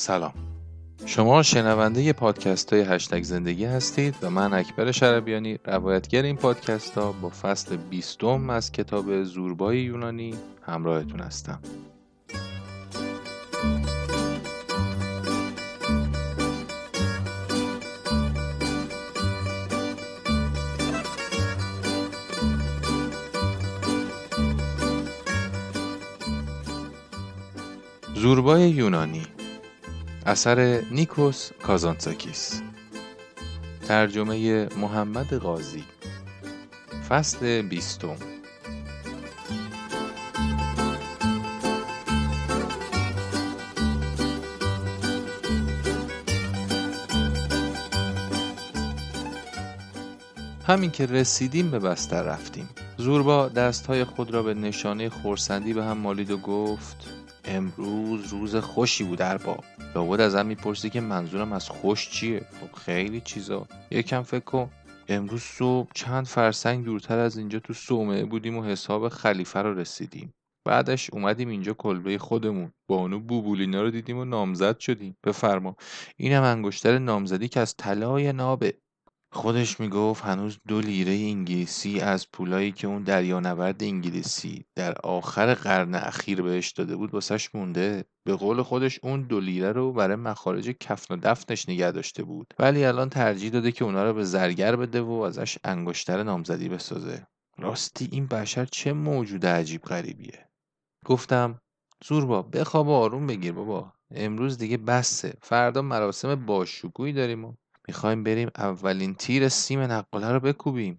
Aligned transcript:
سلام. 0.00 0.32
شما 1.06 1.42
شنونده 1.42 2.12
پادکست 2.12 2.72
های 2.72 2.82
هشتگ 2.82 3.22
زندگی 3.22 3.64
هستید 3.64 4.14
و 4.22 4.30
من 4.30 4.52
اکبر 4.52 4.92
شربیانی 4.92 5.58
روایتگر 5.64 6.22
این 6.22 6.36
پادکست 6.36 6.98
ها 6.98 7.12
با 7.12 7.28
فصل 7.28 7.76
بیستم 7.76 8.50
از 8.50 8.72
کتاب 8.72 9.22
زوربای 9.22 9.80
یونانی 9.80 10.34
همراهتون 10.62 11.20
هستم. 11.20 11.60
زوربای 28.14 28.70
یونانی 28.70 29.22
اثر 30.26 30.82
نیکوس 30.90 31.50
کازانتساکیس 31.62 32.62
ترجمه 33.88 34.68
محمد 34.76 35.34
قاضی 35.34 35.84
فصل 37.08 37.62
بیستم. 37.62 38.16
همین 50.66 50.90
که 50.90 51.06
رسیدیم 51.06 51.70
به 51.70 51.78
بستر 51.78 52.22
رفتیم. 52.22 52.68
زوربا 52.96 53.48
دستهای 53.48 54.04
خود 54.04 54.30
را 54.30 54.42
به 54.42 54.54
نشانه 54.54 55.08
خورسندی 55.08 55.72
به 55.72 55.84
هم 55.84 55.98
مالید 55.98 56.30
و 56.30 56.36
گفت 56.36 57.09
امروز 57.52 58.26
روز 58.26 58.56
خوشی 58.56 59.04
بود 59.04 59.22
ارباب. 59.22 59.64
لابد 59.94 60.20
ازم 60.20 60.46
می‌پرسی 60.46 60.90
که 60.90 61.00
منظورم 61.00 61.52
از 61.52 61.68
خوش 61.68 62.10
چیه؟ 62.10 62.40
خب 62.40 62.76
خیلی 62.76 63.20
چیزا. 63.20 63.66
یکم 63.90 64.22
فکر 64.22 64.44
کن. 64.44 64.70
امروز 65.08 65.42
صبح 65.42 65.90
چند 65.94 66.26
فرسنگ 66.26 66.84
دورتر 66.84 67.18
از 67.18 67.36
اینجا 67.36 67.58
تو 67.58 67.72
صومعه 67.72 68.24
بودیم 68.24 68.56
و 68.56 68.64
حساب 68.64 69.08
خلیفه 69.08 69.62
رو 69.62 69.78
رسیدیم. 69.78 70.34
بعدش 70.66 71.10
اومدیم 71.10 71.48
اینجا 71.48 71.72
کلبه 71.74 72.18
خودمون. 72.18 72.72
بانو 72.88 73.20
بوبولینا 73.20 73.82
رو 73.82 73.90
دیدیم 73.90 74.18
و 74.18 74.24
نامزد 74.24 74.78
شدیم. 74.78 75.16
بفرما. 75.26 75.76
اینم 76.16 76.42
انگشتر 76.42 76.98
نامزدی 76.98 77.48
که 77.48 77.60
از 77.60 77.74
طلای 77.76 78.32
نابه. 78.32 78.74
خودش 79.32 79.80
می‌گفت 79.80 80.24
هنوز 80.24 80.58
دو 80.68 80.80
لیره 80.80 81.12
انگلیسی 81.12 82.00
از 82.00 82.30
پولایی 82.32 82.72
که 82.72 82.86
اون 82.86 83.02
دریانورد 83.02 83.82
انگلیسی 83.82 84.64
در 84.74 84.94
آخر 85.04 85.54
قرن 85.54 85.94
اخیر 85.94 86.42
بهش 86.42 86.70
داده 86.70 86.96
بود 86.96 87.14
واسش 87.14 87.54
مونده. 87.54 88.04
به 88.24 88.34
قول 88.34 88.62
خودش 88.62 89.00
اون 89.02 89.22
دو 89.22 89.40
لیره 89.40 89.72
رو 89.72 89.92
برای 89.92 90.16
مخارج 90.16 90.68
کفن 90.70 91.14
و 91.14 91.18
دفنش 91.22 91.68
نگه 91.68 91.90
داشته 91.90 92.22
بود. 92.22 92.54
ولی 92.58 92.84
الان 92.84 93.08
ترجیح 93.08 93.50
داده 93.50 93.72
که 93.72 93.84
اونا 93.84 94.04
رو 94.04 94.14
به 94.14 94.24
زرگر 94.24 94.76
بده 94.76 95.00
و 95.00 95.12
ازش 95.12 95.58
انگشتر 95.64 96.22
نامزدی 96.22 96.68
بسازه. 96.68 97.26
راستی 97.58 98.08
این 98.12 98.26
بشر 98.26 98.64
چه 98.64 98.92
موجود 98.92 99.46
عجیب 99.46 99.82
غریبیه. 99.82 100.48
گفتم 101.04 101.60
زوربا 102.04 102.42
بخواب 102.42 102.88
و 102.88 102.92
آروم 102.92 103.26
بگیر 103.26 103.52
بابا. 103.52 103.92
امروز 104.10 104.58
دیگه 104.58 104.76
بسه. 104.76 105.34
فردا 105.42 105.82
مراسم 105.82 106.46
باشکوهی 106.46 107.12
داریم 107.12 107.44
و 107.44 107.54
می‌خوایم 107.88 108.24
بریم 108.24 108.50
اولین 108.56 109.14
تیر 109.14 109.48
سیم 109.48 109.80
نقاله 109.80 110.32
رو 110.32 110.40
بکوبیم. 110.40 110.96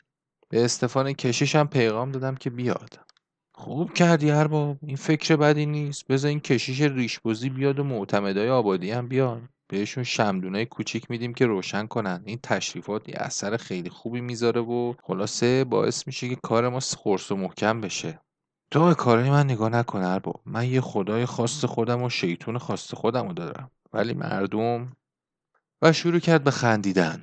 به 0.50 0.66
استفان 0.66 1.14
کشیشم 1.14 1.68
پیغام 1.68 2.12
دادم 2.12 2.36
که 2.36 2.50
بیاد. 2.50 3.00
خوب 3.56 3.94
کردی 3.94 4.32
ارباب 4.32 4.78
این 4.82 4.96
فکر 4.96 5.36
بدی 5.36 5.66
نیست. 5.66 6.08
بذار 6.08 6.30
این 6.30 6.40
کشیش 6.40 6.82
ریشبوزی 6.82 7.50
بیاد 7.50 7.80
و 7.80 7.84
معتمدای 7.84 8.50
آبادی 8.50 8.92
هم 8.92 9.08
بیان. 9.08 9.50
بهشون 9.68 10.04
شمدونای 10.04 10.66
کوچیک 10.66 11.12
میدیم 11.12 11.34
که 11.34 11.46
روشن 11.46 11.88
کنن. 11.88 12.22
این 12.26 12.40
تشریفات 12.44 13.10
یه 13.10 13.16
اثر 13.18 13.58
خیلی 13.58 13.90
خوبی 13.90 14.22
می‌ذاره 14.22 14.62
و 14.62 14.94
خلاصه 15.04 15.64
باعث 15.64 16.08
میشه 16.08 16.30
که 16.30 16.38
کار 16.44 16.70
ما 16.70 16.80
خرس 16.80 17.32
و 17.32 17.36
محکم 17.36 17.82
بشه. 17.82 18.20
تو 18.72 18.86
به 18.86 18.96
کارای 18.96 19.30
من 19.30 19.44
نگاه 19.46 19.70
نکن 19.70 20.02
ارباب 20.02 20.42
من 20.46 20.70
یه 20.70 20.82
خدای 20.82 21.26
خاص 21.26 21.66
خودم 21.66 22.04
و 22.04 22.10
شیطون 22.10 22.58
خاص 22.58 22.94
خودم 22.94 23.28
رو 23.28 23.34
دارم. 23.34 23.72
ولی 23.94 24.14
مردم 24.14 24.92
و 25.84 25.94
شروع 25.94 26.20
کرد 26.20 26.44
به 26.44 26.52
خندیدن. 26.52 27.22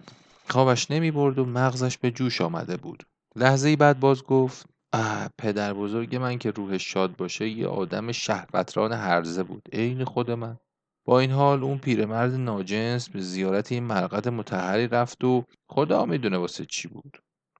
خوابش 0.48 0.90
نمی 0.90 1.10
برد 1.10 1.38
و 1.38 1.44
مغزش 1.44 1.98
به 1.98 2.10
جوش 2.10 2.40
آمده 2.40 2.76
بود. 2.76 3.06
لحظه 3.36 3.68
ای 3.68 3.76
بعد 3.76 4.00
باز 4.00 4.22
گفت 4.22 4.66
اه 4.92 5.28
پدر 5.38 5.74
بزرگ 5.74 6.16
من 6.16 6.38
که 6.38 6.50
روحش 6.50 6.92
شاد 6.92 7.16
باشه 7.16 7.48
یه 7.48 7.66
آدم 7.66 8.12
شهوتران 8.12 8.92
هرزه 8.92 9.42
بود. 9.42 9.68
عین 9.72 10.04
خود 10.04 10.30
من. 10.30 10.56
با 11.04 11.20
این 11.20 11.30
حال 11.30 11.64
اون 11.64 11.78
پیرمرد 11.78 12.34
ناجنس 12.34 13.08
به 13.08 13.20
زیارت 13.20 13.72
این 13.72 13.84
مرقد 13.84 14.28
متحری 14.28 14.88
رفت 14.88 15.24
و 15.24 15.44
خدا 15.70 16.04
می‌دونه 16.04 16.38
واسه 16.38 16.64
چی 16.64 16.88
بود. 16.88 17.18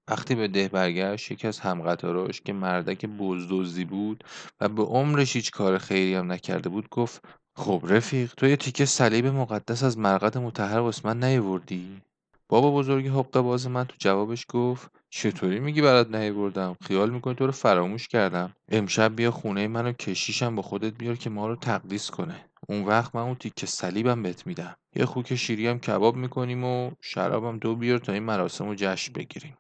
وقتی 0.09 0.35
به 0.35 0.49
ده 0.49 0.69
برگشت 0.69 1.31
یکی 1.31 1.49
از 1.49 1.61
همقطاراش 1.61 2.41
که 2.41 2.53
مردک 2.53 3.07
بزدوزی 3.07 3.85
بود 3.85 4.25
و 4.61 4.69
به 4.69 4.83
عمرش 4.83 5.37
هیچ 5.37 5.51
کار 5.51 5.79
خیری 5.79 6.15
هم 6.15 6.33
نکرده 6.33 6.69
بود 6.69 6.89
گفت 6.89 7.25
خب 7.59 7.83
رفیق 7.85 8.35
تو 8.37 8.47
یه 8.47 8.57
تیکه 8.57 8.85
صلیب 8.85 9.27
مقدس 9.27 9.83
از 9.83 9.99
مرقد 9.99 10.39
متحر 10.39 10.79
واسه 10.79 11.03
من 11.05 11.25
نیاوردی؟ 11.25 12.03
بابا 12.49 12.71
بزرگی 12.71 13.09
حقه 13.09 13.41
باز 13.41 13.67
من 13.67 13.85
تو 13.85 13.95
جوابش 13.99 14.47
گفت 14.49 14.91
چطوری 15.11 15.61
میگی 15.61 15.83
برات 15.83 16.15
نیاوردم؟ 16.15 16.77
خیال 16.83 17.11
می‌کنی 17.11 17.35
تو 17.35 17.47
رو 17.47 17.53
فراموش 17.53 18.09
کردم. 18.09 18.53
امشب 18.69 19.17
بیا 19.17 19.31
خونه 19.31 19.69
منو 19.69 19.93
کشیشم 19.93 20.57
با 20.57 20.63
خودت 20.63 20.93
بیار 20.93 21.17
که 21.17 21.31
ما 21.31 21.49
رو 21.49 21.57
تقدیس 21.57 22.11
کنه. 22.11 22.45
اون 22.69 22.85
وقت 22.85 23.15
من 23.15 23.23
اون 23.23 23.35
تیکه 23.35 23.67
صلیبم 23.67 24.23
بهت 24.23 24.47
میدم. 24.47 24.77
یه 24.97 25.05
خوک 25.05 25.35
شیری 25.35 25.67
هم 25.67 25.79
کباب 25.79 26.17
می‌کنیم 26.17 26.65
و 26.65 26.91
شرابم 27.01 27.59
دو 27.59 27.77
بیار 27.77 27.99
تا 27.99 28.13
این 28.13 28.23
مراسم 28.23 28.69
رو 28.69 28.75
جشن 28.75 29.13
بگیریم. 29.13 29.57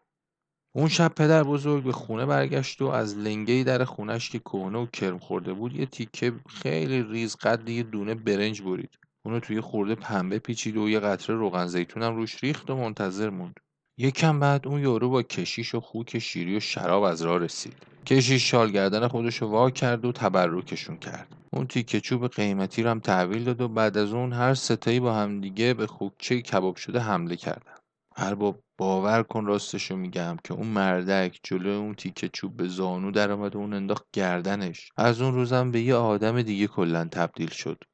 اون 0.72 0.88
شب 0.88 1.12
پدر 1.14 1.42
بزرگ 1.42 1.84
به 1.84 1.92
خونه 1.92 2.26
برگشت 2.26 2.82
و 2.82 2.86
از 2.86 3.18
لنگه 3.18 3.64
در 3.64 3.84
خونش 3.84 4.30
که 4.30 4.38
کهنه 4.38 4.78
و 4.78 4.86
کرم 4.86 5.18
خورده 5.18 5.52
بود 5.52 5.76
یه 5.76 5.86
تیکه 5.86 6.32
خیلی 6.48 7.02
ریز 7.02 7.36
قد 7.36 7.68
یه 7.68 7.82
دونه 7.82 8.14
برنج 8.14 8.62
برید. 8.62 8.98
اونو 9.22 9.40
توی 9.40 9.60
خورده 9.60 9.94
پنبه 9.94 10.38
پیچید 10.38 10.76
و 10.76 10.88
یه 10.88 11.00
قطره 11.00 11.36
روغن 11.36 11.86
هم 11.96 12.16
روش 12.16 12.44
ریخت 12.44 12.70
و 12.70 12.76
منتظر 12.76 13.30
موند. 13.30 13.60
یکم 13.98 14.40
بعد 14.40 14.66
اون 14.66 14.82
یارو 14.82 15.10
با 15.10 15.22
کشیش 15.22 15.74
و 15.74 15.80
خوک 15.80 16.18
شیری 16.18 16.56
و 16.56 16.60
شراب 16.60 17.02
از 17.02 17.22
راه 17.22 17.38
رسید. 17.38 17.76
کشیش 18.06 18.50
شال 18.50 18.70
گردن 18.70 19.08
خودش 19.08 19.42
وا 19.42 19.70
کرد 19.70 20.04
و 20.04 20.12
تبرکشون 20.12 20.96
کرد. 20.96 21.36
اون 21.52 21.66
تیکه 21.66 22.00
چوب 22.00 22.28
قیمتی 22.28 22.82
رو 22.82 22.90
هم 22.90 23.00
تحویل 23.00 23.44
داد 23.44 23.60
و 23.60 23.68
بعد 23.68 23.98
از 23.98 24.12
اون 24.12 24.32
هر 24.32 24.54
ستایی 24.54 25.00
با 25.00 25.14
همدیگه 25.14 25.74
به 25.74 25.86
خوکچه 25.86 26.40
کباب 26.40 26.76
شده 26.76 27.00
حمله 27.00 27.36
کردن. 27.36 27.77
ارباب 28.20 28.62
باور 28.78 29.22
کن 29.22 29.46
راستشو 29.46 29.96
میگم 29.96 30.36
که 30.44 30.54
اون 30.54 30.66
مردک 30.66 31.40
جلو 31.42 31.70
اون 31.70 31.94
تیکه 31.94 32.28
چوب 32.28 32.56
به 32.56 32.68
زانو 32.68 33.10
در 33.10 33.32
آمد 33.32 33.56
و 33.56 33.58
اون 33.58 33.72
انداخت 33.72 34.04
گردنش. 34.12 34.92
از 34.96 35.20
اون 35.20 35.34
روزم 35.34 35.70
به 35.70 35.80
یه 35.80 35.94
آدم 35.94 36.42
دیگه 36.42 36.66
کلا 36.66 37.04
تبدیل 37.04 37.50
شد. 37.50 37.84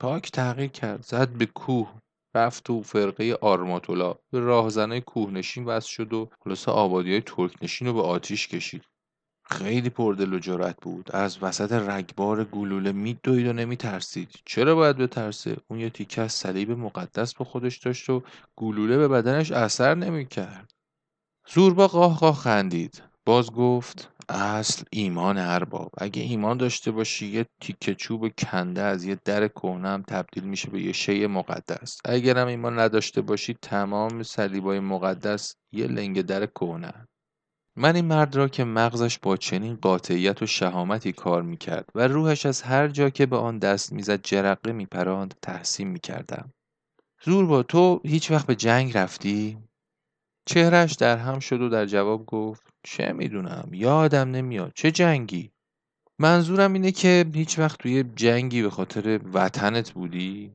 پاک 0.00 0.30
تغییر 0.30 0.70
کرد 0.70 1.02
زد 1.02 1.28
به 1.28 1.46
کوه 1.46 1.94
رفت 2.34 2.64
تو 2.64 2.82
فرقه 2.82 3.38
آرماتولا. 3.40 4.14
به 4.30 4.40
راهزنای 4.40 5.00
کوهنشین 5.00 5.64
وصل 5.64 5.88
شد 5.88 6.12
و 6.12 6.30
خلاصه 6.44 6.70
آبادی 6.70 7.10
های 7.10 7.20
ترکنشین 7.20 7.86
رو 7.86 7.94
به 7.94 8.02
آتیش 8.02 8.48
کشید. 8.48 8.84
خیلی 9.50 9.90
پردل 9.90 10.34
و 10.34 10.38
جرأت 10.38 10.76
بود. 10.82 11.10
از 11.12 11.42
وسط 11.42 11.72
رگبار 11.72 12.44
گلوله 12.44 12.92
میدوید 12.92 13.46
و 13.46 13.52
نمیترسید. 13.52 14.30
چرا 14.44 14.74
باید 14.74 14.96
بترسه؟ 14.96 15.56
اون 15.68 15.80
یه 15.80 15.90
تیکه 15.90 16.22
از 16.22 16.32
صلیب 16.32 16.70
مقدس 16.70 17.34
به 17.34 17.44
خودش 17.44 17.78
داشت 17.78 18.10
و 18.10 18.22
گلوله 18.56 18.96
به 18.96 19.08
بدنش 19.08 19.52
اثر 19.52 19.94
نمی‌کرد. 19.94 20.70
زوربا 21.48 21.88
قاه 21.88 22.18
قاه 22.18 22.34
خندید. 22.34 23.02
باز 23.26 23.50
گفت 23.50 24.10
اصل 24.28 24.84
ایمان 24.90 25.38
ارباب. 25.38 25.90
اگه 25.98 26.22
ایمان 26.22 26.56
داشته 26.56 26.90
باشی 26.90 27.26
یه 27.26 27.46
تیکه 27.60 27.94
چوب 27.94 28.28
کنده 28.38 28.82
از 28.82 29.04
یه 29.04 29.18
در 29.24 29.48
کهنه 29.48 29.88
هم 29.88 30.02
تبدیل 30.02 30.44
میشه 30.44 30.70
به 30.70 30.82
یه 30.82 30.92
شی 30.92 31.26
مقدس. 31.26 31.98
اگرم 32.04 32.46
ایمان 32.46 32.78
نداشته 32.78 33.20
باشی 33.20 33.56
تمام 33.62 34.22
صلیبای 34.22 34.80
مقدس 34.80 35.54
یه 35.72 35.86
لنگ 35.86 36.22
در 36.22 36.46
کهنه 36.46 37.08
من 37.76 37.96
این 37.96 38.04
مرد 38.04 38.36
را 38.36 38.48
که 38.48 38.64
مغزش 38.64 39.18
با 39.18 39.36
چنین 39.36 39.76
قاطعیت 39.76 40.42
و 40.42 40.46
شهامتی 40.46 41.12
کار 41.12 41.42
می‌کرد 41.42 41.88
و 41.94 42.08
روحش 42.08 42.46
از 42.46 42.62
هر 42.62 42.88
جا 42.88 43.10
که 43.10 43.26
به 43.26 43.36
آن 43.36 43.58
دست 43.58 43.92
می‌زد 43.92 44.22
جرقه 44.22 44.72
میپراند 44.72 45.34
تحسین 45.42 45.88
می‌کردم 45.88 46.52
زور 47.24 47.46
با 47.46 47.62
تو 47.62 48.00
هیچ 48.04 48.30
وقت 48.30 48.46
به 48.46 48.54
جنگ 48.54 48.98
رفتی؟ 48.98 49.58
چهرش 50.46 50.92
در 50.92 51.16
هم 51.16 51.38
شد 51.38 51.60
و 51.60 51.68
در 51.68 51.86
جواب 51.86 52.26
گفت 52.26 52.62
چه 52.82 53.12
می‌دونم 53.12 53.68
یادم 53.72 54.30
نمیاد 54.30 54.72
چه 54.74 54.90
جنگی؟ 54.90 55.50
منظورم 56.18 56.72
اینه 56.72 56.92
که 56.92 57.26
هیچ 57.34 57.58
وقت 57.58 57.78
توی 57.78 58.04
جنگی 58.16 58.62
به 58.62 58.70
خاطر 58.70 59.20
وطنت 59.32 59.90
بودی؟ 59.90 60.52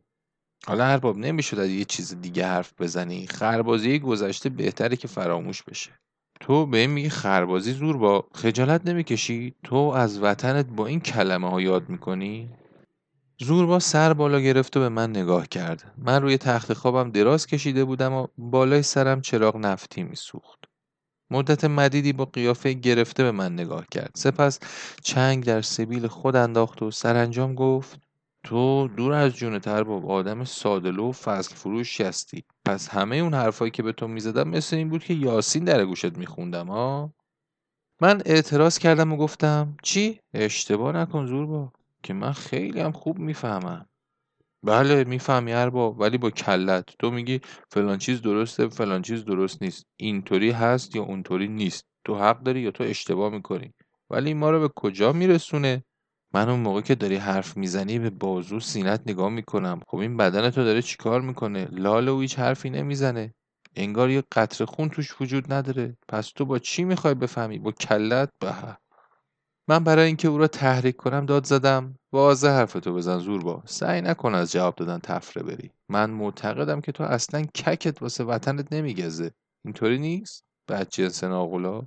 حالا 0.67 0.85
ارباب 0.85 1.17
نمی‌شد 1.17 1.59
از 1.59 1.69
یه 1.69 1.85
چیز 1.85 2.21
دیگه 2.21 2.47
حرف 2.47 2.73
بزنی 2.79 3.27
خربازی 3.27 3.99
گذشته 3.99 4.49
بهتره 4.49 4.95
که 4.95 5.07
فراموش 5.07 5.63
بشه 5.63 5.91
تو 6.45 6.65
به 6.65 6.77
این 6.77 6.89
میگی 6.89 7.09
خربازی 7.09 7.71
زور 7.71 7.97
با 7.97 8.27
خجالت 8.33 8.87
نمی‌کشی؟ 8.87 9.53
تو 9.63 9.75
از 9.75 10.19
وطنت 10.23 10.65
با 10.65 10.87
این 10.87 10.99
کلمه 10.99 11.49
ها 11.49 11.61
یاد 11.61 11.89
می‌کنی؟ 11.89 12.49
زوربا 13.39 13.79
سر 13.79 14.13
بالا 14.13 14.39
گرفت 14.39 14.77
و 14.77 14.79
به 14.79 14.89
من 14.89 15.09
نگاه 15.09 15.47
کرد. 15.47 15.93
من 15.97 16.21
روی 16.21 16.37
تخت 16.37 16.73
خوابم 16.73 17.11
دراز 17.11 17.47
کشیده 17.47 17.85
بودم 17.85 18.13
و 18.13 18.27
بالای 18.37 18.81
سرم 18.81 19.21
چراغ 19.21 19.57
نفتی 19.57 20.03
میسوخت. 20.03 20.59
مدت 21.31 21.65
مدیدی 21.65 22.13
با 22.13 22.25
قیافه 22.25 22.73
گرفته 22.73 23.23
به 23.23 23.31
من 23.31 23.53
نگاه 23.53 23.85
کرد. 23.91 24.11
سپس 24.15 24.59
چنگ 25.03 25.43
در 25.43 25.61
سبیل 25.61 26.07
خود 26.07 26.35
انداخت 26.35 26.81
و 26.81 26.91
سرانجام 26.91 27.55
گفت 27.55 28.04
تو 28.45 28.87
دور 28.87 29.13
از 29.13 29.35
جون 29.35 29.59
با 29.59 30.01
آدم 30.07 30.43
سادلو 30.43 31.09
و 31.09 31.11
فصل 31.11 31.55
فروش 31.55 32.01
هستی. 32.01 32.43
پس 32.65 32.89
همه 32.89 33.15
اون 33.15 33.33
حرفایی 33.33 33.71
که 33.71 33.83
به 33.83 33.91
تو 33.91 34.07
می‌زدم 34.07 34.49
مثل 34.49 34.75
این 34.75 34.89
بود 34.89 35.03
که 35.03 35.13
یاسین 35.13 35.63
در 35.63 35.85
گوشت 35.85 36.17
میخوندم 36.17 36.67
ها 36.67 37.13
من 38.01 38.21
اعتراض 38.25 38.77
کردم 38.77 39.13
و 39.13 39.17
گفتم 39.17 39.77
چی؟ 39.83 40.19
اشتباه 40.33 40.95
نکن 40.95 41.25
زوربا 41.25 41.71
که 42.03 42.13
من 42.13 42.31
خیلی 42.31 42.79
هم 42.79 42.91
خوب 42.91 43.19
می‌فهمم. 43.19 43.85
بله 44.63 45.03
می‌فهمی 45.03 45.53
ارباب 45.53 45.99
ولی 45.99 46.17
با 46.17 46.29
کلت. 46.29 46.85
تو 46.99 47.11
میگی 47.11 47.41
فلان 47.71 47.97
چیز 47.97 48.21
درسته 48.21 48.67
فلان 48.67 49.01
چیز 49.01 49.25
درست 49.25 49.61
نیست. 49.61 49.85
اینطوری 49.97 50.51
هست 50.51 50.95
یا 50.95 51.03
اونطوری 51.03 51.47
نیست. 51.47 51.85
تو 52.05 52.15
حق 52.15 52.43
داری 52.43 52.61
یا 52.61 52.71
تو 52.71 52.83
اشتباه 52.83 53.29
می‌کنی. 53.33 53.73
ولی 54.09 54.33
ما 54.33 54.49
رو 54.49 54.59
به 54.59 54.69
کجا 54.75 55.13
میرسونه؟ 55.13 55.83
من 56.35 56.49
اون 56.49 56.59
موقع 56.59 56.81
که 56.81 56.95
داری 56.95 57.15
حرف 57.15 57.57
می‌زنی 57.57 57.99
به 57.99 58.09
بازو 58.09 58.59
سینت 58.59 59.01
نگاه 59.05 59.29
می‌کنم. 59.29 59.81
خب 59.87 59.97
این 59.97 60.17
بدن 60.17 60.49
تو 60.49 60.63
داره 60.63 60.81
چیکار 60.81 61.21
می‌کنه؟ 61.21 61.67
لاله 61.71 62.11
و 62.11 62.21
هیچ 62.21 62.39
حرفی 62.39 62.69
نمی‌زنه. 62.69 63.33
انگار 63.75 64.09
یه 64.09 64.23
قطر 64.31 64.65
خون 64.65 64.89
توش 64.89 65.21
وجود 65.21 65.53
نداره. 65.53 65.97
پس 66.07 66.27
تو 66.27 66.45
با 66.45 66.59
چی 66.59 66.83
می‌خوای 66.83 67.13
بفهمی؟ 67.13 67.59
با 67.59 67.71
کلت 67.71 68.29
به 68.39 68.53
من 69.67 69.83
برای 69.83 70.07
اینکه 70.07 70.27
او 70.27 70.37
را 70.37 70.47
تحریک 70.47 70.95
کنم 70.95 71.25
داد 71.25 71.45
زدم. 71.45 71.95
واضح 72.13 72.49
حرفتو 72.49 72.93
بزن 72.93 73.17
زور 73.19 73.43
با. 73.43 73.63
سعی 73.65 74.01
نکن 74.01 74.35
از 74.35 74.51
جواب 74.51 74.75
دادن 74.75 74.99
تفره 74.99 75.43
بری. 75.43 75.71
من 75.89 76.09
معتقدم 76.09 76.81
که 76.81 76.91
تو 76.91 77.03
اصلا 77.03 77.41
ککت 77.41 78.01
واسه 78.01 78.23
وطنت 78.23 78.73
نمیگزه. 78.73 79.31
اینطوری 79.65 79.97
نیست؟ 79.97 80.43
بعد 80.67 80.89
جنس 80.89 81.23
ناغلا 81.23 81.81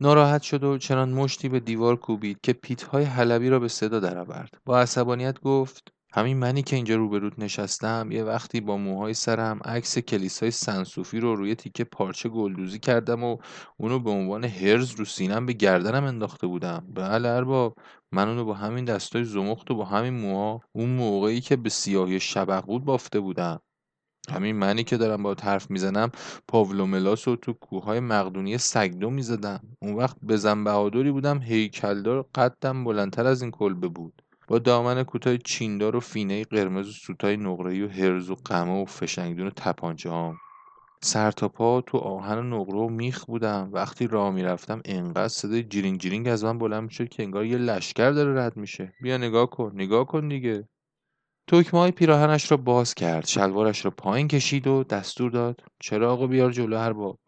ناراحت 0.00 0.42
شد 0.42 0.64
و 0.64 0.78
چنان 0.78 1.12
مشتی 1.12 1.48
به 1.48 1.60
دیوار 1.60 1.96
کوبید 1.96 2.38
که 2.42 2.52
پیتهای 2.52 3.04
حلبی 3.04 3.48
را 3.48 3.58
به 3.58 3.68
صدا 3.68 4.00
درآورد. 4.00 4.58
با 4.64 4.80
عصبانیت 4.80 5.40
گفت 5.40 5.92
همین 6.12 6.36
منی 6.36 6.62
که 6.62 6.76
اینجا 6.76 6.96
روبرود 6.96 7.34
نشستم 7.38 8.08
یه 8.12 8.24
وقتی 8.24 8.60
با 8.60 8.76
موهای 8.76 9.14
سرم 9.14 9.60
عکس 9.64 9.98
کلیسای 9.98 10.50
سنسوفی 10.50 11.20
رو 11.20 11.36
روی 11.36 11.54
تیکه 11.54 11.84
پارچه 11.84 12.28
گلدوزی 12.28 12.78
کردم 12.78 13.24
و 13.24 13.36
اونو 13.76 13.98
به 13.98 14.10
عنوان 14.10 14.44
هرز 14.44 14.90
رو 14.90 15.04
سینم 15.04 15.46
به 15.46 15.52
گردنم 15.52 16.04
انداخته 16.04 16.46
بودم. 16.46 16.86
بله 16.94 17.28
ارباب 17.28 17.74
من 18.12 18.28
اونو 18.28 18.44
با 18.44 18.54
همین 18.54 18.84
دستای 18.84 19.24
زمخت 19.24 19.70
و 19.70 19.74
با 19.74 19.84
همین 19.84 20.14
موها 20.14 20.60
اون 20.72 20.88
موقعی 20.90 21.40
که 21.40 21.56
به 21.56 21.68
سیاهی 21.68 22.20
شبق 22.20 22.64
بافته 22.64 23.20
بودم. 23.20 23.60
همین 24.32 24.56
منی 24.56 24.84
که 24.84 24.96
دارم 24.96 25.22
با 25.22 25.36
حرف 25.42 25.70
می‌زنم 25.70 26.10
پاولو 26.48 26.86
ملاس 26.86 27.28
رو 27.28 27.36
تو 27.36 27.52
کوههای 27.52 28.00
مقدونی 28.00 28.58
سگدو 28.58 29.10
می‌زدم. 29.10 29.60
اون 29.82 29.94
وقت 29.94 30.16
بزن 30.28 30.64
بهادری 30.64 31.10
بودم 31.10 31.38
هیکلدار 31.42 32.26
قدم 32.34 32.84
بلندتر 32.84 33.26
از 33.26 33.42
این 33.42 33.50
کلبه 33.50 33.88
بود. 33.88 34.22
با 34.48 34.58
دامن 34.58 35.02
کوتاه 35.02 35.36
چیندار 35.36 35.96
و 35.96 36.00
فینه 36.00 36.44
قرمز 36.44 36.88
و 36.88 36.92
سوتای 36.92 37.36
نقره‌ای 37.36 37.82
و 37.82 37.88
هرز 37.88 38.30
و 38.30 38.36
قمه 38.44 38.82
و 38.82 38.84
فشنگدون 38.84 39.46
و 39.46 39.50
تپانچه 39.56 40.10
هام. 40.10 40.36
سر 41.02 41.30
تا 41.30 41.48
پا 41.48 41.80
تو 41.80 41.98
آهن 41.98 42.38
و 42.38 42.42
نقره 42.42 42.78
و 42.78 42.88
میخ 42.88 43.24
بودم. 43.24 43.70
وقتی 43.72 44.06
راه 44.06 44.30
می‌رفتم 44.30 44.80
انقدر 44.84 45.28
صدای 45.28 45.62
جیرینگ 45.62 46.00
جیرینگ 46.00 46.28
از 46.28 46.44
من 46.44 46.58
بلند 46.58 46.82
می‌شد 46.82 47.08
که 47.08 47.22
انگار 47.22 47.44
یه 47.44 47.58
لشکر 47.58 48.10
داره 48.10 48.40
رد 48.40 48.56
میشه. 48.56 48.92
بیا 49.00 49.16
نگاه 49.16 49.50
کن 49.50 49.72
نگاه 49.74 50.06
کن 50.06 50.28
دیگه. 50.28 50.68
توکمه 51.48 51.80
های 51.80 51.90
پیراهنش 51.90 52.50
را 52.50 52.56
باز 52.56 52.94
کرد 52.94 53.26
شلوارش 53.26 53.84
را 53.84 53.90
پایین 53.90 54.28
کشید 54.28 54.66
و 54.66 54.84
دستور 54.84 55.30
داد 55.30 55.60
چراغ 55.80 56.26
بیار 56.26 56.52
جلو 56.52 56.78
هر 56.78 56.92
باب 56.92 57.18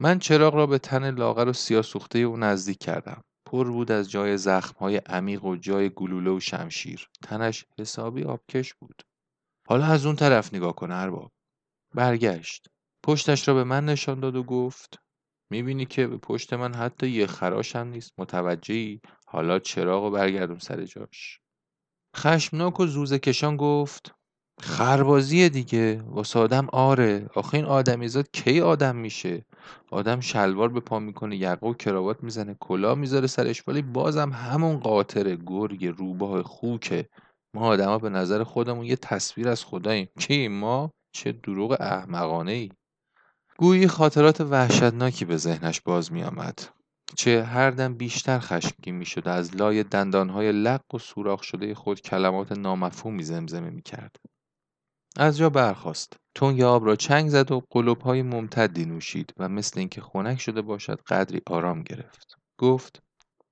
من 0.00 0.18
چراغ 0.18 0.54
را 0.54 0.66
به 0.66 0.78
تن 0.78 1.10
لاغر 1.10 1.48
و 1.48 1.52
سیاه 1.52 1.82
سوخته 1.82 2.18
او 2.18 2.36
نزدیک 2.36 2.78
کردم. 2.78 3.24
پر 3.46 3.70
بود 3.70 3.92
از 3.92 4.10
جای 4.10 4.36
زخمهای 4.36 4.96
عمیق 4.96 5.44
و 5.44 5.56
جای 5.56 5.90
گلوله 5.90 6.30
و 6.30 6.40
شمشیر. 6.40 7.08
تنش 7.22 7.64
حسابی 7.78 8.24
آبکش 8.24 8.74
بود. 8.74 9.02
حالا 9.68 9.86
از 9.86 10.06
اون 10.06 10.16
طرف 10.16 10.54
نگاه 10.54 10.74
کن 10.74 10.92
ارباب 10.92 11.32
برگشت. 11.94 12.68
پشتش 13.04 13.48
را 13.48 13.54
به 13.54 13.64
من 13.64 13.84
نشان 13.84 14.20
داد 14.20 14.36
و 14.36 14.42
گفت 14.42 14.98
می‌بینی 15.50 15.86
که 15.86 16.06
به 16.06 16.16
پشت 16.16 16.52
من 16.52 16.74
حتی 16.74 17.08
یه 17.08 17.26
خراش 17.26 17.76
هم 17.76 17.88
نیست. 17.88 18.12
متوجهی؟ 18.18 19.00
حالا 19.26 19.58
چراغ 19.58 20.04
و 20.04 20.10
برگردون 20.10 20.58
سر 20.58 20.84
جاش. 20.84 21.40
خشمناک 22.18 22.80
و 22.80 22.86
زوزه 22.86 23.18
کشان 23.18 23.56
گفت 23.56 24.14
خربازیه 24.60 25.48
دیگه 25.48 26.02
واسه 26.02 26.38
آدم 26.38 26.66
آره 26.72 27.26
آخه 27.34 27.54
این 27.54 27.64
آدمیزاد 27.64 28.30
کی 28.32 28.60
آدم 28.60 28.96
میشه؟ 28.96 29.44
آدم 29.90 30.20
شلوار 30.20 30.68
به 30.68 30.80
پا 30.80 30.98
می‌کنه 30.98 31.36
یقه 31.36 31.66
و 31.66 31.74
کراوات 31.74 32.22
می‌زنه 32.22 32.56
کلاه 32.60 32.94
می‌ذاره 32.94 33.26
سرش 33.26 33.68
ولی 33.68 33.82
بازم 33.82 34.32
همون 34.32 34.76
قاطر 34.76 35.34
گرگ 35.34 35.86
روباه 35.86 36.42
خوکه. 36.42 37.08
ما 37.54 37.66
آدما 37.66 37.98
به 37.98 38.08
نظر 38.08 38.42
خودمون 38.44 38.86
یه 38.86 38.96
تصویر 38.96 39.48
از 39.48 39.64
خداییم. 39.64 40.08
کی 40.18 40.48
ما؟ 40.48 40.90
چه 41.12 41.32
دروغ 41.32 41.76
احمقانه 41.80 42.52
ای 42.52 42.70
گویی 43.58 43.88
خاطرات 43.88 44.40
وحشتناکی 44.40 45.24
به 45.24 45.36
ذهنش 45.36 45.80
باز 45.80 46.12
میآمد. 46.12 46.77
چه 47.16 47.44
هر 47.44 47.70
دم 47.70 47.94
بیشتر 47.94 48.38
خشمگین 48.38 48.94
می‌شد 48.94 49.28
از 49.28 49.56
لای 49.56 49.82
دندانهای 49.82 50.52
لق 50.52 50.94
و 50.94 50.98
سوراخ 50.98 51.42
شده 51.42 51.74
خود 51.74 52.00
کلمات 52.00 52.52
نامفهومی 52.52 53.22
زمزمه 53.22 53.70
می‌کرد. 53.70 54.16
از 55.16 55.38
جا 55.38 55.50
برخاست. 55.50 56.16
تنگ 56.34 56.62
آب 56.62 56.86
را 56.86 56.96
چنگ 56.96 57.28
زد 57.28 57.52
و 57.52 57.62
های 58.04 58.22
ممتدی 58.22 58.84
نوشید 58.84 59.34
و 59.38 59.48
مثل 59.48 59.78
اینکه 59.80 60.00
خنک 60.00 60.40
شده 60.40 60.62
باشد 60.62 61.00
قدری 61.08 61.40
آرام 61.46 61.82
گرفت. 61.82 62.36
گفت 62.58 63.02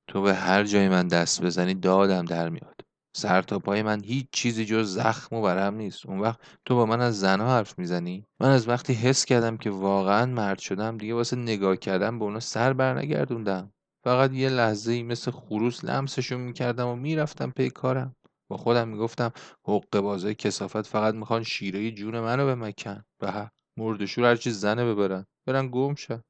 تو 0.08 0.22
به 0.22 0.34
هر 0.34 0.64
جای 0.64 0.88
من 0.88 1.08
دست 1.08 1.42
بزنی 1.42 1.74
دادم 1.74 2.24
در 2.24 2.48
میاد. 2.48 2.75
سر 3.16 3.42
تا 3.42 3.58
پای 3.58 3.82
من 3.82 4.02
هیچ 4.04 4.26
چیزی 4.32 4.64
جز 4.64 4.94
زخم 4.94 5.36
و 5.36 5.42
ورم 5.42 5.74
نیست. 5.74 6.06
اون 6.06 6.20
وقت 6.20 6.40
تو 6.64 6.74
با 6.74 6.86
من 6.86 7.00
از 7.00 7.20
زنها 7.20 7.48
حرف 7.48 7.78
می‌زنی؟ 7.78 8.24
من 8.40 8.50
از 8.50 8.68
وقتی 8.68 8.92
حس 8.92 9.24
کردم 9.24 9.56
که 9.56 9.70
واقعا 9.70 10.26
مرد 10.26 10.58
شدم 10.58 10.98
دیگه 10.98 11.14
واسه 11.14 11.36
نگاه 11.36 11.76
کردم 11.76 12.18
به 12.18 12.24
اونا 12.24 12.40
سر 12.40 12.72
برنگردوندم. 12.72 13.72
فقط 14.04 14.32
یه 14.32 14.48
لحظه 14.48 14.92
ای 14.92 15.02
مثل 15.02 15.30
خروس 15.30 15.84
لمسشون 15.84 16.40
می‌کردم 16.40 16.88
و 16.88 16.96
می‌رفتم 16.96 17.50
پی 17.50 17.70
کارم. 17.70 18.16
با 18.50 18.56
خودم 18.56 18.88
می‌گفتم 18.88 19.32
حق 19.68 20.00
بازای 20.00 20.34
کسافت 20.34 20.86
فقط 20.86 21.14
می‌خوان 21.14 21.42
شیره 21.42 21.90
جون 21.90 22.20
منو 22.20 22.46
بمکن. 22.46 23.02
به 23.20 23.50
مردشور 23.78 24.24
هرچی 24.24 24.50
زنه 24.50 24.84
ببرن. 24.84 25.26
برن 25.46 25.68
گم 25.68 25.94
شن. 25.94 26.22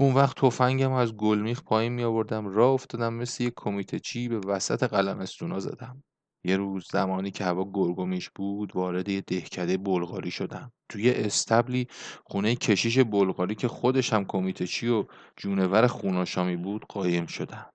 اون 0.00 0.14
وقت 0.14 0.36
تفنگم 0.36 0.92
از 0.92 1.16
گلمیخ 1.16 1.62
پایین 1.62 1.92
می 1.92 2.04
آوردم 2.04 2.46
راه 2.46 2.70
افتادم 2.70 3.14
مثل 3.14 3.44
یه 3.44 3.52
کمیته 3.56 3.98
چی 3.98 4.28
به 4.28 4.38
وسط 4.38 4.82
قلمستونا 4.82 5.60
زدم. 5.60 6.02
یه 6.44 6.56
روز 6.56 6.88
زمانی 6.92 7.30
که 7.30 7.44
هوا 7.44 7.70
گرگومیش 7.72 8.30
بود 8.30 8.76
وارد 8.76 9.08
یه 9.08 9.20
دهکده 9.20 9.76
بلغاری 9.76 10.30
شدم. 10.30 10.72
توی 10.88 11.10
استبلی 11.10 11.86
خونه 12.24 12.54
کشیش 12.54 12.98
بلغاری 12.98 13.54
که 13.54 13.68
خودش 13.68 14.12
هم 14.12 14.24
کمیته 14.24 14.66
چی 14.66 14.88
و 14.88 15.04
جونور 15.36 15.86
خوناشامی 15.86 16.56
بود 16.56 16.84
قایم 16.88 17.26
شدم. 17.26 17.70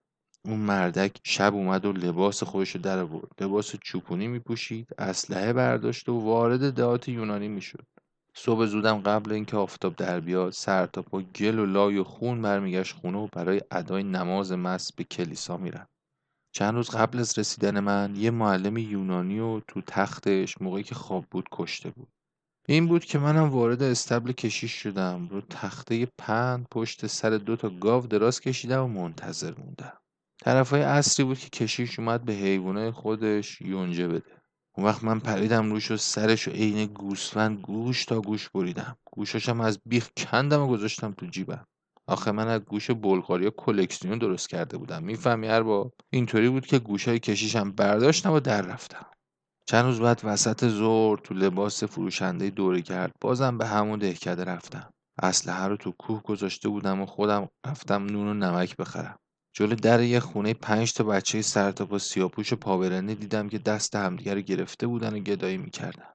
اون 0.46 0.60
مردک 0.60 1.18
شب 1.24 1.56
اومد 1.56 1.86
و 1.86 1.92
لباس 1.92 2.44
خودش 2.44 2.76
رو 2.76 2.82
در 2.82 3.00
آورد. 3.00 3.32
لباس 3.42 3.76
چوپونی 3.76 4.28
میپوشید 4.28 4.88
اسلحه 4.98 5.54
برداشت 5.54 6.10
و 6.10 6.20
وارد 6.20 6.74
دهات 6.74 7.10
یونانی 7.10 7.48
می‌شد. 7.48 7.86
صبح 8.38 8.66
زودم 8.66 9.02
قبل 9.02 9.32
اینکه 9.32 9.58
آفتاب 9.58 9.96
در 9.96 10.20
بیاد 10.20 10.52
سر 10.52 10.86
تا 10.86 11.02
پا 11.02 11.22
گل 11.22 11.60
و 11.60 11.66
لای 11.66 11.98
و 11.98 12.04
خون 12.04 12.42
برمیگشت 12.42 12.96
خونه 12.96 13.18
و 13.18 13.28
برای 13.34 13.62
ادای 13.72 14.04
نماز 14.04 14.52
مس 14.52 14.94
به 14.94 15.04
کلیسا 15.04 15.58
میرم 15.58 15.88
چند 16.58 16.76
روز 16.76 16.90
قبل 16.90 17.20
از 17.20 17.40
رسیدن 17.40 17.80
من 17.80 18.16
یه 18.16 18.32
معلم 18.32 18.78
یونانی 18.78 19.40
و 19.40 19.60
تو 19.60 19.82
تختش 19.82 20.62
موقعی 20.62 20.84
که 20.84 20.96
خواب 20.96 21.26
بود 21.32 21.50
کشته 21.52 21.90
بود. 21.90 22.08
این 22.68 22.88
بود 22.88 23.06
که 23.06 23.20
منم 23.20 23.50
وارد 23.50 23.84
استبل 23.84 24.32
کشیش 24.32 24.72
شدم. 24.72 25.28
رو 25.28 25.42
تخته 25.42 26.08
پند 26.18 26.68
پشت 26.72 27.08
سر 27.08 27.30
دو 27.30 27.56
تا 27.56 27.70
گاو 27.70 28.08
دراز 28.08 28.40
کشیدم 28.40 28.84
و 28.84 28.88
منتظر 28.88 29.54
موندم. 29.58 29.98
طرفای 30.42 30.82
اصری 30.82 31.26
بود 31.26 31.40
که 31.40 31.50
کشیش 31.50 32.00
اومد 32.00 32.26
به 32.26 32.34
حیوانای 32.34 32.92
خودش 32.92 33.62
یونجه 33.62 34.08
بده. 34.08 34.42
اون 34.78 34.88
وقت 34.88 35.04
من 35.04 35.20
پریدم 35.20 35.72
روش 35.72 35.92
و 35.92 35.98
سرش 35.98 36.48
و 36.48 36.52
عین 36.52 36.86
گوسفند 36.86 37.60
گوش 37.60 38.06
تا 38.06 38.22
گوش 38.22 38.50
بریدم. 38.50 38.98
گوشاشم 39.12 39.62
از 39.62 39.80
بیخ 39.86 40.10
کندم 40.18 40.62
و 40.62 40.68
گذاشتم 40.68 41.12
تو 41.12 41.26
جیبم. 41.26 41.68
آخه 42.08 42.32
من 42.32 42.48
از 42.48 42.62
گوش 42.62 42.92
بلغاریا 42.92 43.50
کلکسیون 43.50 44.18
درست 44.18 44.50
کرده 44.50 44.78
بودم. 44.78 45.04
می‌فهمی 45.04 45.48
ارباب؟ 45.48 45.94
اینطوری 46.10 46.50
بود 46.50 46.66
که 46.66 46.80
گوشای 46.80 47.20
کشیشم 47.20 47.72
برداشتم 47.72 48.34
و 48.34 48.40
در 48.40 48.62
رفتم. 48.62 49.06
چند 49.70 49.86
روز 49.86 50.00
بعد 50.00 50.22
وسط 50.24 50.68
زور 50.68 51.18
تو 51.18 51.34
لباس 51.34 51.84
فروشنده 51.84 52.50
دوره 52.50 52.82
کرد. 52.82 53.12
بازم 53.22 53.58
به 53.58 53.66
همون 53.68 54.00
دهکده 54.00 54.44
رفتم. 54.44 54.90
اسلحه 55.24 55.68
رو 55.68 55.78
تو 55.78 55.92
کوه 55.92 56.22
گذاشته 56.22 56.70
بودم 56.70 57.02
و 57.02 57.06
خودم 57.06 57.50
رفتم 57.66 58.06
نون 58.06 58.28
و 58.28 58.34
نمک 58.34 58.78
بخرم. 58.78 59.18
جلو 59.56 59.76
در 59.76 60.02
یه 60.02 60.20
خونه 60.20 60.54
پنج 60.54 60.94
تا 60.94 61.04
بچه 61.04 61.42
سر 61.42 61.72
تا 61.72 61.86
پا 61.86 61.98
سیاپوش 61.98 62.54
و 62.54 62.56
پابرنی 62.56 63.16
دیدم 63.16 63.50
که 63.50 63.58
دست 63.58 63.96
همدیگه 63.96 64.34
رو 64.34 64.42
گرفته 64.42 64.88
بودن 64.88 65.14
و 65.14 65.20
گدایی 65.20 65.58
می‌کردن. 65.58 66.10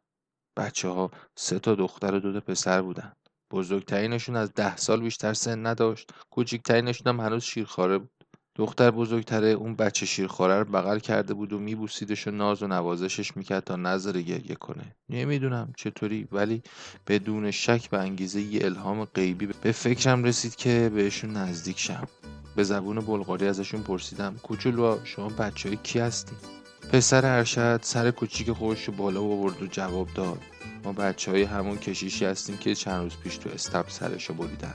بچه 0.56 0.88
ها 0.88 1.10
سه 1.38 1.58
تا 1.58 1.74
دختر 1.74 2.14
و 2.14 2.20
دو 2.20 2.32
تا 2.32 2.40
پسر 2.40 2.82
بودن. 2.82 3.12
بزرگترینشون 3.50 4.36
از 4.36 4.54
ده 4.54 4.76
سال 4.76 5.00
بیشتر 5.00 5.34
سن 5.34 5.66
نداشت. 5.66 6.10
کوچکترینشون 6.30 7.06
هم 7.06 7.20
هنوز 7.20 7.42
شیرخواره 7.42 7.98
بود. 7.98 8.10
دختر 8.54 8.90
بزرگتره 8.90 9.48
اون 9.48 9.76
بچه 9.76 10.06
شیرخواره 10.06 10.58
رو 10.58 10.64
بغل 10.64 10.98
کرده 10.98 11.34
بود 11.34 11.52
و 11.52 11.58
میبوسیدش 11.58 12.28
و 12.28 12.30
ناز 12.30 12.62
و 12.62 12.66
نوازشش 12.66 13.36
می‌کرد 13.36 13.64
تا 13.64 13.76
نظر 13.76 14.20
گریه 14.20 14.54
کنه. 14.54 14.96
نمی‌دونم 15.08 15.72
چطوری 15.76 16.28
ولی 16.32 16.62
بدون 17.06 17.50
شک 17.50 17.90
به 17.90 17.98
انگیزه 17.98 18.40
یه 18.40 18.64
الهام 18.64 19.04
غیبی 19.04 19.46
به 19.62 19.72
فکرم 19.72 20.24
رسید 20.24 20.56
که 20.56 20.90
بهشون 20.94 21.32
نزدیک 21.32 21.78
شم. 21.78 22.08
به 22.56 22.62
زبون 22.64 23.00
بلغاری 23.00 23.48
ازشون 23.48 23.82
پرسیدم 23.82 24.36
کوچولو 24.42 24.98
شما 25.04 25.28
بچه 25.28 25.68
های 25.68 25.78
کی 25.82 25.98
هستی؟ 25.98 26.36
پسر 26.92 27.26
ارشد 27.26 27.80
سر 27.82 28.10
کوچیک 28.10 28.52
خودش 28.52 28.84
رو 28.84 28.94
بالا 28.94 29.20
آورد 29.20 29.62
و 29.62 29.66
جواب 29.66 30.08
داد 30.14 30.38
ما 30.84 30.92
بچه 30.92 31.30
های 31.30 31.42
همون 31.42 31.78
کشیشی 31.78 32.24
هستیم 32.24 32.56
که 32.56 32.74
چند 32.74 33.02
روز 33.02 33.16
پیش 33.16 33.36
تو 33.36 33.50
استب 33.50 33.84
سرشو 33.88 34.34
بریدن. 34.34 34.74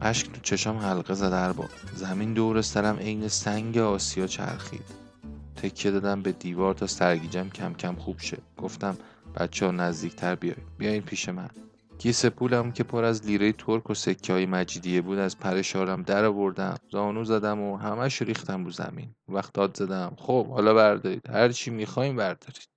اشک 0.00 0.32
تو 0.32 0.40
چشام 0.42 0.76
حلقه 0.76 1.14
زد 1.14 1.54
با 1.56 1.64
زمین 1.94 2.34
دور 2.34 2.62
سرم 2.62 2.96
عین 2.96 3.28
سنگ 3.28 3.78
آسیا 3.78 4.26
چرخید. 4.26 4.84
تکیه 5.56 5.90
دادم 5.90 6.22
به 6.22 6.32
دیوار 6.32 6.74
تا 6.74 6.86
سرگیجم 6.86 7.48
کم 7.48 7.74
کم 7.74 7.94
خوب 7.94 8.20
شه. 8.20 8.38
گفتم 8.56 8.96
بچه 9.36 9.66
ها 9.66 9.72
نزدیکتر 9.72 10.34
بیای 10.34 10.56
بیاین 10.78 11.02
پیش 11.02 11.28
من. 11.28 11.50
کیسه 11.98 12.30
پولم 12.30 12.72
که 12.72 12.84
پر 12.84 13.04
از 13.04 13.26
لیره 13.26 13.52
ترک 13.52 13.90
و 13.90 13.94
سکه 13.94 14.32
های 14.32 14.46
مجیدیه 14.46 15.00
بود 15.00 15.18
از 15.18 15.38
پرشارم 15.38 16.02
در 16.02 16.24
آوردم 16.24 16.76
زانو 16.92 17.24
زدم 17.24 17.60
و 17.60 17.76
همش 17.76 18.22
ریختم 18.22 18.64
رو 18.64 18.70
زمین. 18.70 19.14
وقت 19.28 19.52
داد 19.52 19.76
زدم. 19.76 20.16
خب 20.18 20.46
حالا 20.46 20.74
بردارید. 20.74 21.30
هر 21.30 21.48
چی 21.48 21.70
می‌خوایم 21.70 22.16
بردارید. 22.16 22.68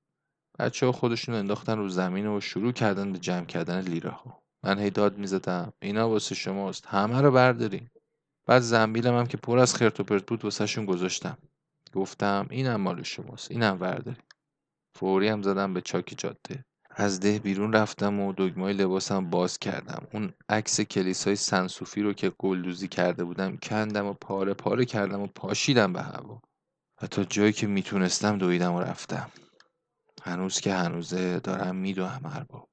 بچه 0.60 0.86
ها 0.86 0.92
خودشون 0.92 1.36
انداختن 1.36 1.78
رو 1.78 1.90
زمین 1.90 2.28
و 2.28 2.42
شروع 2.42 2.72
کردن 2.72 3.12
به 3.12 3.20
جمع 3.20 3.46
کردن 3.46 3.82
لیره 3.82 4.10
ها 4.10 4.44
من 4.64 4.80
هی 4.80 4.90
داد 4.90 5.18
می‌زدم. 5.18 5.74
اینا 5.82 6.10
واسه 6.10 6.36
شماست. 6.36 6.86
همه 6.88 7.22
رو 7.22 7.32
بردارین. 7.32 7.90
بعد 8.46 8.62
زنبیلم 8.62 9.18
هم 9.18 9.26
که 9.28 9.38
پر 9.38 9.60
از 9.60 9.76
خرت 9.76 10.00
و 10.00 10.04
پرت 10.04 10.26
بود 10.26 10.44
واسهشون 10.44 10.86
گذاشتم. 10.86 11.38
گفتم 11.94 12.48
اینم 12.50 12.82
مال 12.82 13.04
شماست. 13.04 13.52
اینم 13.52 13.78
بردارین. 13.78 14.24
فوری 14.96 15.28
هم 15.28 15.42
زدم 15.42 15.74
به 15.74 15.82
چاک 15.82 16.14
جاده. 16.18 16.66
از 17.00 17.20
ده 17.20 17.40
بیرون 17.40 17.74
رفتم 17.74 18.20
و 18.20 18.34
دگمای 18.34 18.74
لباسم 18.74 19.30
باز 19.30 19.60
کردم. 19.60 20.08
اون 20.14 20.34
عکس 20.50 20.82
کلیسای 20.82 21.36
سنسوفی 21.36 22.02
رو 22.02 22.14
که 22.14 22.32
گلدوزی 22.38 22.88
کرده 22.88 23.24
بودم 23.24 23.58
کندم 23.58 24.06
و 24.06 24.14
پاره 24.14 24.54
پاره 24.54 24.86
کردم 24.86 25.22
و 25.22 25.28
پاشیدم 25.28 25.94
به 25.94 26.02
هوا. 26.02 26.42
و 27.02 27.08
تا 27.08 27.24
جایی 27.24 27.54
که 27.54 27.68
می‌تونستم 27.68 28.38
دویدم 28.38 28.74
و 28.74 28.82
رفتم. 28.82 29.32
هنوز 30.24 30.60
که 30.60 30.74
هنوزه 30.74 31.40
دارم 31.40 31.76
میدوهم 31.76 32.26
ارباب 32.26 32.70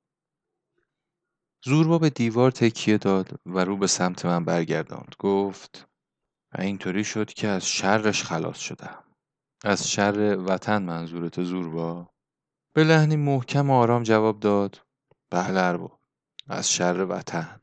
زوربا 1.65 1.99
به 1.99 2.11
دیوار 2.11 2.51
تکیه 2.51 2.99
داد 2.99 3.41
و 3.47 3.59
رو 3.59 3.77
به 3.77 3.87
سمت 3.87 4.27
من 4.27 4.45
برگرداند. 4.45 5.15
گفت 5.19 5.89
و 6.55 6.61
اینطوری 6.61 7.05
شد 7.05 7.33
که 7.33 7.49
از 7.49 7.67
شرش 7.67 8.25
خلاص 8.25 8.59
شدم. 8.59 9.05
از 9.65 9.91
شر 9.91 10.37
وطن 10.47 10.83
منظورت 10.83 11.43
زوربا؟ 11.43 12.14
به 12.77 12.85
لحنی 12.85 13.17
محکم 13.17 13.71
و 13.71 13.73
آرام 13.75 14.03
جواب 14.03 14.41
داد. 14.41 14.81
بله 15.31 15.61
ارباب 15.61 16.01
از 16.49 16.73
شر 16.73 17.07
وطن. 17.09 17.61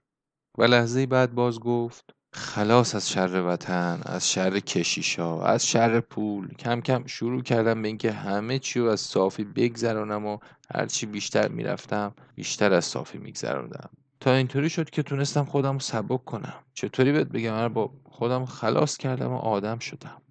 و 0.58 0.63
لحظه 0.63 1.06
بعد 1.06 1.34
باز 1.34 1.60
گفت 1.60 2.15
خلاص 2.34 2.96
از 2.96 3.10
شر 3.10 3.44
وطن 3.48 4.01
از 4.06 4.32
شر 4.32 4.60
کشیشا 4.60 5.44
از 5.44 5.68
شر 5.68 6.00
پول. 6.00 6.53
کم 6.53 6.82
کم 6.82 7.06
شروع 7.06 7.41
کردم 7.41 7.82
به 7.82 7.88
اینکه 7.88 8.12
همه 8.12 8.60
چی 8.60 8.80
رو 8.80 8.89
از 8.89 9.00
صافی 9.00 9.44
بگذرانم 9.44 10.25
و 10.25 10.38
هرچی 10.75 11.06
بیشتر 11.06 11.48
می‌رفتم 11.48 12.13
بیشتر 12.36 12.74
از 12.74 12.86
صافی 12.86 13.18
میگذراندم 13.18 13.89
تا 14.20 14.34
اینطوری 14.34 14.70
شد 14.70 14.89
که 14.89 15.03
تونستم 15.03 15.46
خودم 15.46 15.74
رو 15.74 15.80
سبک 15.80 16.25
کنم. 16.25 16.63
چطوری 16.74 17.12
بهت 17.12 17.27
بگم 17.27 17.68
با 17.68 17.91
خودم 18.03 18.46
خلاص 18.46 18.98
کردم 18.98 19.34
و 19.34 19.38
آدم 19.38 19.80
شدم. 19.80 20.22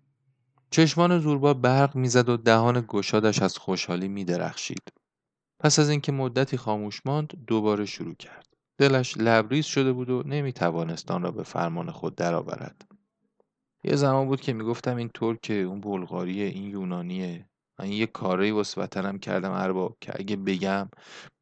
چشمان 0.72 1.18
زوربا 1.18 1.54
برق 1.54 1.96
می‌زد 1.96 2.28
و 2.28 2.36
دهان 2.36 2.84
گشادش 2.88 3.42
از 3.42 3.58
خوشحالی 3.58 4.08
میدرخشید. 4.08 4.82
پس 5.60 5.78
از 5.78 5.88
اینکه 5.88 6.12
مدتی 6.12 6.56
خاموش 6.56 7.00
ماند 7.04 7.44
دوباره 7.46 7.84
شروع 7.84 8.14
کرد. 8.14 8.46
دلش 8.78 9.16
لبریز 9.16 9.66
شده 9.66 9.92
بود 9.92 10.10
و 10.10 10.22
نمی‌توانست 10.26 11.10
آن 11.10 11.22
را 11.22 11.30
به 11.30 11.42
فرمان 11.42 11.90
خود 11.90 12.14
درآورد. 12.14 12.82
یه 13.84 13.96
زمان 13.96 14.26
بود 14.26 14.40
که 14.40 14.52
می‌گفتم 14.52 14.96
این 14.96 15.10
ترک 15.14 15.50
اون 15.50 15.80
بلغاریه 15.80 16.46
این 16.46 16.70
یونانیه. 16.70 17.48
من 17.78 17.92
یه 17.92 18.06
کاری 18.06 18.50
واسه 18.50 18.80
وطنم 18.80 19.18
کردم 19.18 19.52
ارباب 19.52 19.96
که 20.00 20.12
اگه 20.20 20.36
بگم 20.36 20.88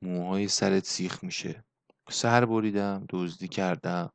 موهای 0.02 0.49
سرت 0.49 0.85
سیخ 0.85 1.25
میشه. 1.25 1.64
سر 2.11 2.44
بریدم 2.44 3.04
دزدی 3.11 3.49
کردم 3.49 4.11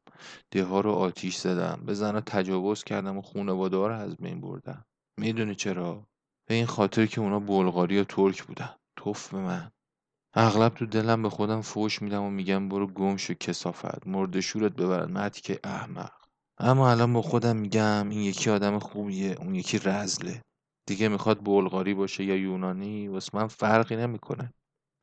دهها 0.51 0.81
رو 0.81 0.91
آتیش 0.91 1.35
زدم 1.35 1.81
به 1.85 1.93
زنها 1.93 2.21
تجاوز 2.21 2.83
کردم 2.83 3.17
و 3.17 3.21
خونواده 3.21 3.77
رو 3.77 3.93
از 3.93 4.17
بین 4.17 4.41
بردم. 4.41 4.85
می‌دونی 5.17 5.55
چرا؟ 5.55 6.07
به 6.47 6.55
این 6.55 6.65
خاطر 6.65 7.05
که 7.05 7.21
اونا 7.21 7.39
بلغاری 7.39 7.99
و 7.99 8.03
ترک 8.03 8.43
بودن. 8.43 8.75
توف 8.95 9.33
به 9.33 9.39
من. 9.39 9.71
اغلب 10.33 10.73
تو 10.73 10.85
دلم 10.85 11.21
به 11.21 11.29
خودم 11.29 11.61
فوش 11.61 12.01
میدم 12.01 12.23
و 12.23 12.29
میگم 12.29 12.69
برو 12.69 12.87
گم 12.87 13.17
شو 13.17 13.33
کسافت. 13.33 14.07
مرد 14.07 14.39
شورت 14.39 14.73
ببرن. 14.73 15.11
مردی 15.11 15.41
که 15.41 15.59
احمق. 15.63 16.11
اما 16.57 16.91
الان 16.91 17.13
با 17.13 17.21
خودم 17.21 17.57
میگم 17.57 18.09
این 18.09 18.21
یکی 18.21 18.49
آدم 18.49 18.79
خوبیه. 18.79 19.35
اون 19.39 19.55
یکی 19.55 19.79
رزله. 19.79 20.41
دیگه 20.87 21.07
می‌خواد 21.07 21.43
بلغاری 21.43 21.93
باشه 21.93 22.23
یا 22.23 22.35
یونانی 22.35 23.07
واسه 23.07 23.29
من 23.33 23.47
فرقی 23.47 23.95
نمی‌کنه. 23.95 24.53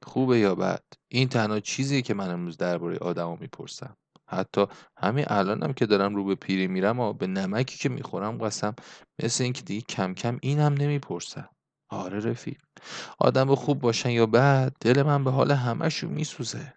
خوبه 0.05 0.39
یا 0.39 0.55
بد؟ 0.55 0.85
این 1.09 1.29
تنها 1.29 1.61
چیزیه 1.61 2.03
که 2.03 2.15
من 2.15 2.31
امروز 2.31 2.57
درباره 2.57 2.99
آدما 2.99 3.37
می‌پرسم. 3.37 3.97
حتی 4.31 4.67
همین 4.97 5.25
الانم 5.29 5.73
که 5.73 5.87
دارم 5.87 6.17
رو 6.17 6.25
به 6.25 6.35
پیری 6.35 6.67
میرم 6.67 7.01
و 7.01 7.13
به 7.13 7.27
نمکی 7.27 7.79
که 7.79 7.89
می‌خورم 7.89 8.39
قسم 8.39 8.75
مثل 9.23 9.45
اینکه 9.45 9.63
دیگه 9.63 9.81
کم 9.89 10.15
کم 10.15 10.39
اینم 10.43 10.75
نمی‌پرسم 10.75 11.49
آره 11.91 12.19
رفیق. 12.19 12.59
آدم 13.19 13.55
خوب 13.55 13.81
باشن 13.81 14.11
یا 14.11 14.27
بد 14.27 14.73
دل 14.81 15.03
من 15.03 15.25
به 15.25 15.31
حال 15.31 15.53
همشون 15.53 16.11
میسوزه. 16.11 16.75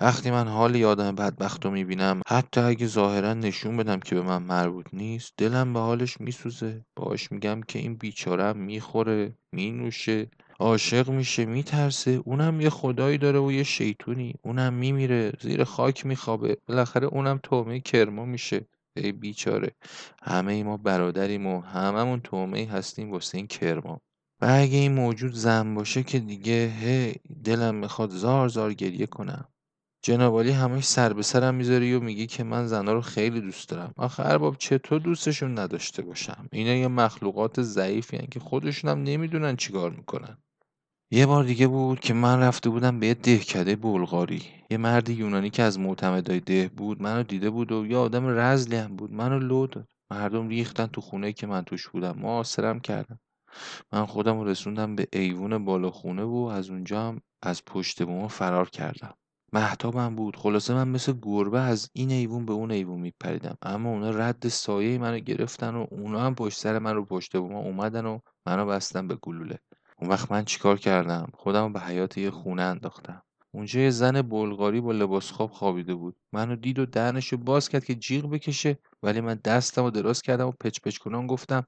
وقتی 0.00 0.30
من 0.30 0.48
حال 0.48 0.84
آدم 0.84 1.14
بدبخت 1.14 1.64
رو 1.64 1.70
می‌بینم 1.70 2.22
حتی 2.28 2.60
اگه 2.60 2.86
ظاهرا 2.86 3.34
نشون 3.34 3.76
بدم 3.76 4.00
که 4.00 4.14
به 4.14 4.22
من 4.22 4.42
مربوط 4.42 4.86
نیست 4.92 5.32
دلم 5.36 5.72
به 5.72 5.80
حالش 5.80 6.20
میسوزه. 6.20 6.84
باش 6.96 7.32
میگم 7.32 7.60
که 7.60 7.78
این 7.78 7.96
بیچاره 7.96 8.52
می‌خوره 8.52 9.38
مینوشه. 9.52 10.30
عاشق 10.60 11.10
میشه 11.10 11.44
میترسه. 11.44 12.10
اونم 12.10 12.60
یه 12.60 12.70
خدایی 12.70 13.18
داره 13.18 13.38
و 13.38 13.52
یه 13.52 13.62
شیطونی. 13.62 14.34
اونم 14.42 14.72
میمیره 14.74 15.32
زیر 15.40 15.64
خاک 15.64 16.06
میخوابه. 16.06 16.56
بالاخره 16.66 17.06
اونم 17.06 17.40
تومه 17.42 17.80
کرما 17.80 18.24
میشه. 18.24 18.66
ای 18.96 19.12
بیچاره. 19.12 19.70
همه 20.22 20.52
ای 20.52 20.62
ما 20.62 20.76
برادریم 20.76 21.46
و 21.46 21.60
هممون 21.60 22.20
تومه 22.20 22.66
هستیم 22.66 23.10
واسه 23.10 23.38
این 23.38 23.46
کرما. 23.46 24.00
و 24.40 24.46
اگه 24.50 24.78
این 24.78 24.92
موجود 24.92 25.32
زن 25.32 25.74
باشه 25.74 26.02
که 26.02 26.18
دیگه 26.18 26.72
هی 26.80 27.14
دلم 27.44 27.74
می‌خواد 27.74 28.10
زار 28.10 28.48
زار 28.48 28.74
گریه 28.74 29.06
کنم. 29.06 29.48
جنابالی 30.02 30.50
همش 30.50 30.84
سر 30.84 31.12
به 31.12 31.22
سرم 31.22 31.54
می‌ذاری 31.54 31.94
و 31.94 32.00
میگی 32.00 32.26
که 32.26 32.44
من 32.44 32.66
زنها 32.66 32.92
رو 32.92 33.00
خیلی 33.00 33.40
دوست 33.40 33.68
دارم. 33.68 33.92
آخه 33.96 34.26
ارباب 34.26 34.56
چطور 34.58 35.00
دوستشون 35.00 35.58
نداشته 35.58 36.02
باشم؟ 36.02 36.48
اینا 36.52 36.74
یه 36.74 36.88
مخلوقات 36.88 37.62
ضعیفی 37.62 38.26
که 38.30 38.40
خودشون 38.40 38.90
هم 38.90 39.02
نمی‌دونن 39.02 39.56
چیکار 39.56 39.90
می‌کنن. 39.90 40.38
یه 41.10 41.26
بار 41.26 41.44
دیگه 41.44 41.66
بود 41.66 42.00
که 42.00 42.14
من 42.14 42.40
رفته 42.40 42.70
بودم 42.70 43.00
به 43.00 43.06
یه 43.06 43.14
دهکده 43.14 43.76
بلغاری. 43.76 44.42
یه 44.70 44.76
مرد 44.76 45.08
یونانی 45.08 45.50
که 45.50 45.62
از 45.62 45.78
معتمدای 45.78 46.40
ده 46.40 46.68
بود 46.76 47.02
منو 47.02 47.22
دیده 47.22 47.50
بود 47.50 47.72
و 47.72 47.86
یه 47.86 47.96
آدم 47.96 48.26
رزلی 48.26 48.76
هم 48.76 48.96
بود. 48.96 49.12
منو 49.12 49.38
لو 49.38 49.66
داد. 49.66 49.88
مردم 50.10 50.48
ریختن 50.48 50.86
تو 50.86 51.00
خونه 51.00 51.32
که 51.32 51.46
من 51.46 51.64
توش 51.64 51.88
بودم. 51.88 52.18
معاصرم 52.18 52.80
کردم. 52.80 53.20
من 53.92 54.06
خودم 54.06 54.40
رسوندم 54.40 54.96
به 54.96 55.08
ایوون 55.12 55.64
بالا 55.64 55.90
خونه 55.90 56.22
و 56.22 56.36
از 56.36 56.70
اونجا 56.70 57.08
هم 57.08 57.20
از 57.42 57.64
پشت 57.64 58.02
بوم 58.02 58.28
فرار 58.28 58.70
کردم. 58.70 59.14
محتابم 59.52 60.14
بود. 60.14 60.36
خلاصه 60.36 60.74
من 60.74 60.88
مثل 60.88 61.12
گربه 61.22 61.60
از 61.60 61.90
این 61.92 62.10
ایوون 62.10 62.46
به 62.46 62.52
اون 62.52 62.70
ایوون 62.70 63.00
میپریدم. 63.00 63.56
اما 63.62 63.90
اونا 63.90 64.10
رد 64.10 64.48
سایه 64.48 64.98
منو 64.98 65.18
گرفتن 65.18 65.74
و 65.74 65.86
اونا 65.90 66.20
هم 66.20 66.34
پشت 66.34 66.58
سر 66.58 66.78
من 66.78 66.94
رو 66.94 67.04
پشت 67.04 67.36
بوم 67.36 67.54
اومدن 67.54 68.06
و 68.06 68.18
منو 68.46 68.66
بستن 68.66 69.08
به 69.08 69.16
گلوله. 69.22 69.58
اون 70.00 70.10
وقت 70.10 70.32
من 70.32 70.44
چیکار 70.44 70.78
کردم؟ 70.78 71.30
خودم 71.34 71.72
به 71.72 71.80
حیات 71.80 72.18
یه 72.18 72.30
خونه 72.30 72.62
انداختم. 72.62 73.22
اونجا 73.54 73.80
یه 73.80 73.90
زن 73.90 74.22
بلغاری 74.22 74.80
با 74.80 74.92
لباس 74.92 75.30
خواب 75.30 75.50
خوابیده 75.50 75.94
بود. 75.94 76.16
منو 76.32 76.56
دید 76.56 76.78
و 76.78 76.86
دهنشو 76.86 77.36
باز 77.36 77.68
کرد 77.68 77.84
که 77.84 77.94
جیغ 77.94 78.30
بکشه 78.30 78.78
ولی 79.02 79.20
من 79.20 79.40
دستم 79.44 79.84
و 79.84 79.90
دراز 79.90 80.22
کردم 80.22 80.48
و 80.48 80.52
پچ 80.52 80.80
پچ 80.80 80.98
کنان 80.98 81.26
گفتم 81.26 81.64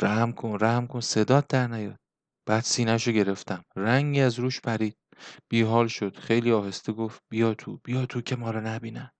رحم 0.00 0.32
کن 0.32 0.58
رحم 0.60 0.86
کن 0.86 1.00
صدات 1.00 1.48
در 1.48 1.66
نیاد. 1.66 1.98
بعد 2.46 2.62
سینهشو 2.62 3.12
گرفتم. 3.12 3.64
رنگی 3.76 4.20
از 4.20 4.38
روش 4.38 4.60
پرید. 4.60 4.96
بیحال 5.48 5.86
شد. 5.86 6.16
خیلی 6.16 6.52
آهسته 6.52 6.92
گفت 6.92 7.22
بیا 7.30 7.54
تو 7.54 7.80
بیا 7.84 8.06
تو 8.06 8.20
که 8.20 8.36
ما 8.36 8.50
رو 8.50 8.60
نبینن. 8.60 9.10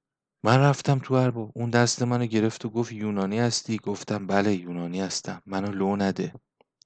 من 0.44 0.60
رفتم 0.60 0.98
تو 0.98 1.14
ارباب. 1.14 1.52
اون 1.54 1.70
دست 1.70 2.02
منو 2.02 2.26
گرفت 2.26 2.64
و 2.64 2.70
گفت 2.70 2.92
یونانی 2.92 3.38
هستی؟ 3.38 3.76
گفتم 3.76 4.26
بله 4.26 4.54
یونانی 4.54 5.00
هستم. 5.00 5.42
منو 5.46 5.72
لو 5.72 5.96
نده. 5.96 6.32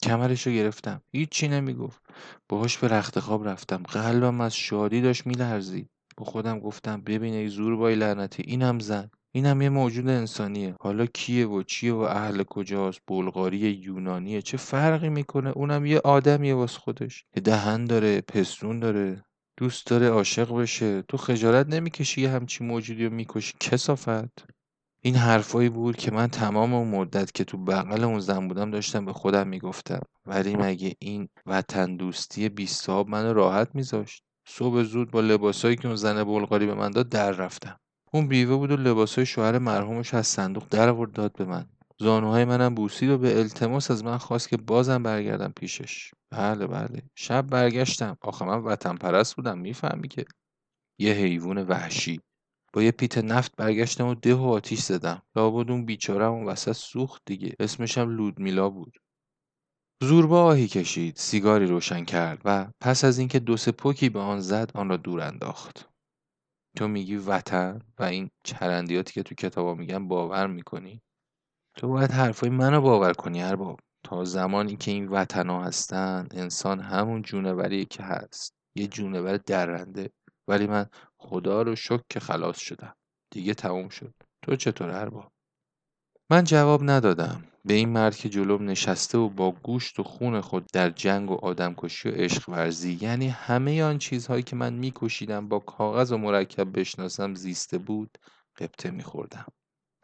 کمرشو 0.02 0.50
گرفتم. 0.50 1.02
هیچی 1.12 1.48
نمی‌گفت. 1.48 2.02
باهاش 2.48 2.78
به 2.78 2.88
رخت 2.88 3.20
خواب 3.20 3.48
رفتم. 3.48 3.82
قلبم 3.82 4.40
از 4.40 4.54
شادی 4.56 5.00
داشت 5.00 5.26
میلرزید. 5.26 5.90
با 6.16 6.24
خودم 6.24 6.58
گفتم 6.58 7.00
ببین 7.00 7.34
ای 7.34 7.48
زور 7.48 7.76
بای 7.76 7.94
لعنتی. 7.94 8.42
اینم 8.46 8.78
زن. 8.78 9.10
اینم 9.34 9.62
یه 9.62 9.68
موجود 9.68 10.08
انسانیه. 10.08 10.74
حالا 10.80 11.06
کیه 11.06 11.46
و 11.46 11.62
چیه 11.62 11.92
و 11.92 11.98
اهل 11.98 12.42
کجاست؟ 12.42 13.00
بلغاری 13.08 13.58
یونانیه. 13.58 14.42
چه 14.42 14.56
فرقی 14.56 15.08
می‌کنه؟ 15.08 15.50
اونم 15.50 15.86
یه 15.86 16.00
آدمیه 16.04 16.54
واس 16.54 16.76
خودش. 16.76 17.24
یه 17.36 17.42
دهن 17.42 17.84
داره 17.84 18.20
پستون 18.20 18.80
داره. 18.80 19.24
دوست 19.56 19.86
داره 19.86 20.08
عاشق 20.08 20.56
بشه. 20.56 21.02
تو 21.02 21.16
خجالت 21.16 21.66
نمی‌کشی 21.66 22.20
یه 22.20 22.30
همچی 22.30 22.64
موجودی 22.64 23.04
رو 23.04 23.12
می‌کشی؟ 23.12 23.54
کسافت. 23.60 24.46
این 25.02 25.14
حرفایی 25.14 25.68
بود 25.68 25.96
که 25.96 26.10
من 26.10 26.26
تمام 26.26 26.74
اون 26.74 26.88
مدت 26.88 27.32
که 27.32 27.44
تو 27.44 27.56
بغل 27.58 28.04
اون 28.04 28.20
زن 28.20 28.48
بودم 28.48 28.70
داشتم 28.70 29.04
به 29.04 29.12
خودم 29.12 29.48
می‌گفتم. 29.48 30.00
ولی 30.26 30.56
مگه 30.56 30.94
این 30.98 31.28
وطن 31.46 31.96
دوستی 31.96 32.48
بی 32.48 32.66
صاحب 32.66 33.08
منو 33.08 33.32
راحت 33.32 33.68
میذاشت؟ 33.74 34.22
صبح 34.48 34.82
زود 34.82 35.10
با 35.10 35.20
لباسایی 35.20 35.76
که 35.76 35.86
اون 35.86 35.96
زن 35.96 36.24
بلغاری 36.24 36.66
به 36.66 36.74
من 36.74 36.90
داد 36.90 37.08
در 37.08 37.30
رفتم. 37.30 37.76
اون 38.12 38.28
بیوه 38.28 38.56
بود 38.56 38.70
و 38.70 38.76
لباسای 38.76 39.26
شوهر 39.26 39.58
مرحومش 39.58 40.14
از 40.14 40.26
صندوق 40.26 40.66
در 40.70 40.88
آورد 40.88 41.12
داد 41.12 41.32
به 41.32 41.44
من. 41.44 41.66
زانوهای 41.98 42.44
منم 42.44 42.74
بوسید 42.74 43.10
و 43.10 43.18
به 43.18 43.38
التماس 43.38 43.90
از 43.90 44.04
من 44.04 44.18
خواست 44.18 44.48
که 44.48 44.56
بازم 44.56 45.02
برگردم 45.02 45.52
پیشش. 45.56 46.10
بله 46.30 46.66
بله. 46.66 47.02
شب 47.14 47.46
برگشتم. 47.46 48.16
آخه 48.20 48.44
من 48.44 48.58
وطن 48.58 48.94
پرست 48.94 49.36
بودم. 49.36 49.58
می‌فهمی 49.58 50.08
که 50.08 50.24
یه 50.98 51.12
حیوان 51.12 51.62
وحشی. 51.62 52.20
با 52.72 52.82
یه 52.82 52.90
پیت 52.90 53.18
نفت 53.18 53.56
برگشتم 53.56 54.06
و 54.06 54.14
ده 54.14 54.34
و 54.34 54.42
آتیش 54.42 54.80
زدم. 54.80 55.22
لابد 55.36 55.70
اون 55.70 55.84
بیچاره 55.84 56.24
اون 56.24 56.44
وسط 56.44 56.72
سوخت 56.72 57.22
دیگه. 57.26 57.54
اسمشم 57.60 58.10
لودمیلا 58.10 58.70
بود. 58.70 58.98
زوربا 60.02 60.44
آهی 60.44 60.68
کشید. 60.68 61.16
سیگاری 61.16 61.66
روشن 61.66 62.04
کرد 62.04 62.42
و 62.44 62.66
پس 62.80 63.04
از 63.04 63.18
اینکه 63.18 63.38
دو 63.38 63.56
سه 63.56 63.72
پوکی 63.72 64.08
به 64.08 64.20
آن 64.20 64.40
زد 64.40 64.70
آن 64.74 64.88
را 64.88 64.96
دور 64.96 65.20
انداخت. 65.20 65.88
تو 66.76 66.88
میگی 66.88 67.16
وطن 67.16 67.78
و 67.98 68.02
این 68.02 68.30
چرندیاتی 68.44 69.12
که 69.12 69.22
تو 69.22 69.34
کتابا 69.34 69.74
میگن 69.74 70.08
باور 70.08 70.46
می‌کنی؟ 70.46 71.02
تو 71.76 71.88
باید 71.88 72.10
حرفای 72.10 72.50
منو 72.50 72.80
باور 72.80 73.12
کنی 73.12 73.42
ارباب. 73.42 73.80
تا 74.04 74.24
زمانی 74.24 74.76
که 74.76 74.90
این 74.90 75.08
وطنا 75.08 75.62
هستن 75.62 76.28
انسان 76.30 76.80
همون 76.80 77.22
جونوریه 77.22 77.84
که 77.84 78.02
هست. 78.02 78.54
یه 78.74 78.86
جونور 78.86 79.36
درنده. 79.36 80.10
ولی 80.48 80.66
من 80.66 80.86
خدا 81.22 81.62
رو 81.62 81.76
شکر 81.76 82.02
که 82.08 82.20
خلاص 82.20 82.58
شدم. 82.58 82.94
دیگه 83.30 83.54
تموم 83.54 83.88
شد. 83.88 84.14
تو 84.42 84.56
چطور 84.56 84.90
ارباب؟ 84.90 85.32
من 86.30 86.44
جواب 86.44 86.90
ندادم. 86.90 87.44
به 87.64 87.74
این 87.74 87.88
مرد 87.88 88.16
که 88.16 88.28
جلوم 88.28 88.70
نشسته 88.70 89.18
و 89.18 89.28
با 89.28 89.50
گوشت 89.50 90.00
و 90.00 90.02
خون 90.02 90.40
خود 90.40 90.66
در 90.72 90.90
جنگ 90.90 91.30
و 91.30 91.34
آدمکشی 91.34 92.08
و 92.08 92.12
عشق 92.12 92.48
ورزی 92.48 92.98
یعنی 93.00 93.28
همه 93.28 93.82
آن 93.82 93.98
چیزهایی 93.98 94.42
که 94.42 94.56
من 94.56 94.72
میکشیدم 94.72 95.48
با 95.48 95.58
کاغذ 95.58 96.12
و 96.12 96.16
مرکب 96.16 96.80
بشناسم 96.80 97.34
زیسته 97.34 97.78
بود 97.78 98.18
قبطه 98.58 98.90
میخوردم. 98.90 99.46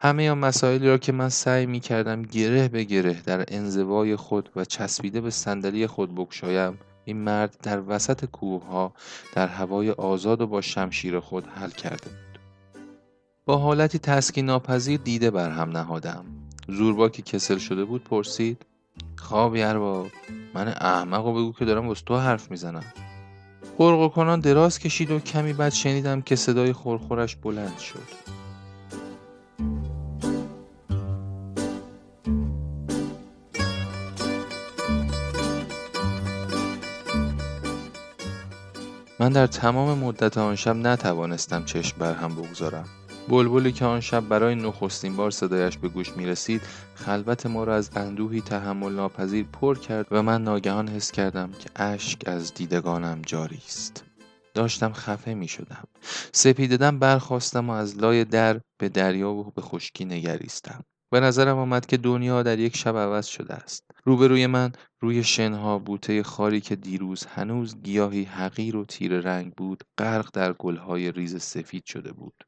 همه 0.01 0.31
آن 0.31 0.37
مسائلی 0.37 0.87
را 0.87 0.97
که 0.97 1.11
من 1.11 1.29
سعی 1.29 1.65
می 1.65 1.79
کردم 1.79 2.21
گره 2.21 2.67
به 2.67 2.83
گره 2.83 3.21
در 3.21 3.45
انزوای 3.47 4.15
خود 4.15 4.49
و 4.55 4.65
چسبیده 4.65 5.21
به 5.21 5.29
صندلی 5.29 5.87
خود 5.87 6.15
بگشایم 6.15 6.79
این 7.07 7.17
مرد 7.17 7.57
در 7.63 7.81
وسط 7.87 8.25
کوه 8.25 8.65
ها 8.65 8.93
در 9.33 9.47
هوای 9.47 9.91
آزاد 9.91 10.41
و 10.41 10.47
با 10.47 10.61
شمشیر 10.61 11.19
خود 11.19 11.47
حل 11.47 11.69
کرده 11.69 12.09
بود. 12.09 12.39
با 13.45 13.57
حالتی 13.57 13.99
تسکین 13.99 14.45
ناپذیر 14.45 14.99
دیده 14.99 15.31
بر 15.31 15.49
هم 15.49 15.69
نهادم. 15.69 16.25
زوربا 16.67 17.09
که 17.09 17.21
کسل 17.21 17.57
شده 17.57 17.85
بود 17.85 18.03
پرسید 18.03 18.65
خواب 19.15 19.53
ارباب 19.57 20.07
من 20.53 20.67
احمق 20.67 21.25
و 21.25 21.33
بگو 21.33 21.51
که 21.51 21.65
دارم 21.65 21.87
واسه 21.87 22.03
تو 22.05 22.17
حرف 22.17 22.51
می‌زنم. 22.51 22.83
قرق 23.77 24.11
کنان 24.11 24.39
دراز 24.39 24.79
کشید 24.79 25.11
و 25.11 25.19
کمی 25.19 25.53
بعد 25.53 25.73
شنیدم 25.73 26.21
که 26.21 26.35
صدای 26.35 26.73
خورخورش 26.73 27.35
بلند 27.35 27.77
شد. 27.77 28.36
من 39.27 39.33
در 39.33 39.47
تمام 39.47 39.97
مدت 39.97 40.37
آن 40.37 40.55
شب 40.55 40.75
نتوانستم 40.75 41.65
چشم 41.65 41.97
بر 41.97 42.13
هم 42.13 42.35
بگذارم. 42.35 42.85
بلبلی 43.29 43.71
که 43.71 43.85
آن 43.85 43.99
شب 43.99 44.19
برای 44.27 44.55
نخستین 44.55 45.15
بار 45.15 45.31
صدایش 45.31 45.77
به 45.77 45.87
گوش 45.87 46.17
می 46.17 46.25
رسید 46.25 46.61
خلوت 46.95 47.45
ما 47.45 47.63
را 47.63 47.75
از 47.75 47.89
اندوهی 47.95 48.41
تحمل 48.41 48.91
ناپذیر 48.91 49.45
پر 49.45 49.77
کرد 49.77 50.07
و 50.11 50.23
من 50.23 50.43
ناگهان 50.43 50.87
حس 50.87 51.11
کردم 51.11 51.51
که 51.51 51.69
اشک 51.75 52.21
از 52.25 52.53
دیدگانم 52.53 53.21
جاری 53.25 53.61
است. 53.67 54.03
داشتم 54.53 54.93
خفه 54.93 55.33
می 55.33 55.47
شدم 55.47 55.83
سپیددم 56.31 56.99
برخواستم 56.99 57.69
و 57.69 57.73
از 57.73 57.97
لای 57.97 58.25
در 58.25 58.59
به 58.79 58.89
دریا 58.89 59.31
و 59.31 59.51
به 59.55 59.61
خشکی 59.61 60.05
نگریستم. 60.05 60.83
به 61.11 61.19
نظرم 61.19 61.57
آمد 61.57 61.85
که 61.85 61.97
دنیا 61.97 62.43
در 62.43 62.59
یک 62.59 62.77
شب 62.77 62.97
عوض 62.97 63.25
شده 63.25 63.53
است. 63.53 63.83
روبروی 64.05 64.47
من 64.47 64.71
روی 64.99 65.23
شنها 65.23 65.79
بوته 65.79 66.23
خاری 66.23 66.61
که 66.61 66.75
دیروز 66.75 67.25
هنوز 67.25 67.81
گیاهی 67.81 68.23
حقیر 68.23 68.77
و 68.77 68.85
تیر 68.85 69.19
رنگ 69.19 69.53
بود 69.53 69.83
غرق 69.97 70.29
در 70.33 70.53
گلهای 70.53 71.11
ریز 71.11 71.41
سفید 71.41 71.85
شده 71.85 72.13
بود. 72.13 72.43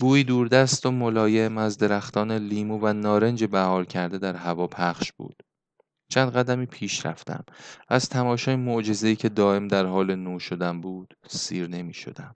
بوی 0.00 0.24
دوردست 0.24 0.86
و 0.86 0.90
ملایم 0.90 1.58
از 1.58 1.78
درختان 1.78 2.32
لیمو 2.32 2.78
و 2.82 2.92
نارنج 2.92 3.44
بهار 3.44 3.84
کرده 3.84 4.18
در 4.18 4.36
هوا 4.36 4.66
پخش 4.66 5.12
بود. 5.12 5.42
چند 6.10 6.32
قدمی 6.32 6.66
پیش 6.66 7.06
رفتم. 7.06 7.44
از 7.88 8.08
تماشای 8.08 8.56
معجزه‌ای 8.56 9.16
که 9.16 9.28
دائم 9.28 9.68
در 9.68 9.86
حال 9.86 10.14
نو 10.14 10.38
شدن 10.38 10.80
بود 10.80 11.14
سیر 11.28 11.66
نمی 11.68 11.94
شدم 11.94 12.34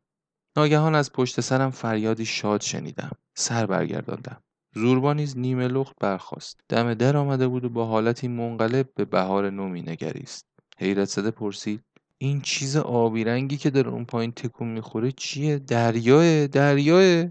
ناگهان 0.57 0.95
از 0.95 1.13
پشت 1.13 1.41
سرم 1.41 1.71
فریادی 1.71 2.27
شاد 2.27 2.61
شنیدم. 2.61 3.11
سر 3.37 3.67
برگرداندم. 3.67 4.43
زوربا 4.77 5.13
نیز 5.13 5.39
نیمه 5.39 5.69
لخت 5.69 5.97
برخاست. 6.01 6.61
دم 6.69 6.95
در 6.95 7.17
آمده 7.17 7.49
بود 7.49 7.65
و 7.65 7.69
با 7.69 7.87
حالتی 7.87 8.29
منقلب 8.29 8.89
به 8.95 9.05
بهار 9.05 9.51
نو 9.51 9.69
مینگریست 9.69 10.47
حیرت 10.79 11.09
زده 11.09 11.31
پرسید 11.31 11.83
این 12.19 12.41
چیز 12.41 12.77
آبی 12.77 13.25
رنگی 13.25 13.57
که 13.57 13.71
در 13.71 13.89
اون 13.89 14.05
پایین 14.05 14.33
تکون 14.33 14.69
می‌خوره 14.69 15.13
چیه؟ 15.13 15.59
دریاه 15.59 16.47
دریاه 16.47 17.31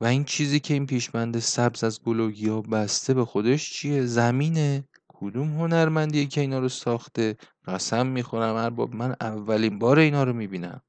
و 0.00 0.04
این 0.04 0.24
چیزی 0.24 0.60
که 0.60 0.74
این 0.74 0.86
پیشبند 0.86 1.38
سبز 1.38 1.84
از 1.84 2.02
گل 2.02 2.20
و 2.20 2.30
گیاه 2.30 2.62
بسته 2.62 3.14
به 3.14 3.24
خودش 3.24 3.70
چیه؟ 3.70 4.06
زمینه؟ 4.06 4.84
کدوم 5.08 5.48
هنرمندیه 5.48 6.26
که 6.26 6.40
اینا 6.40 6.58
رو 6.58 6.68
ساخته؟ 6.68 7.36
قسم 7.64 8.06
می‌خورم 8.06 8.54
ارباب 8.54 8.94
من 8.94 9.16
اولین 9.20 9.78
بار 9.78 9.98
اینا 9.98 10.24
رو 10.24 10.32
می‌بینم 10.32 10.80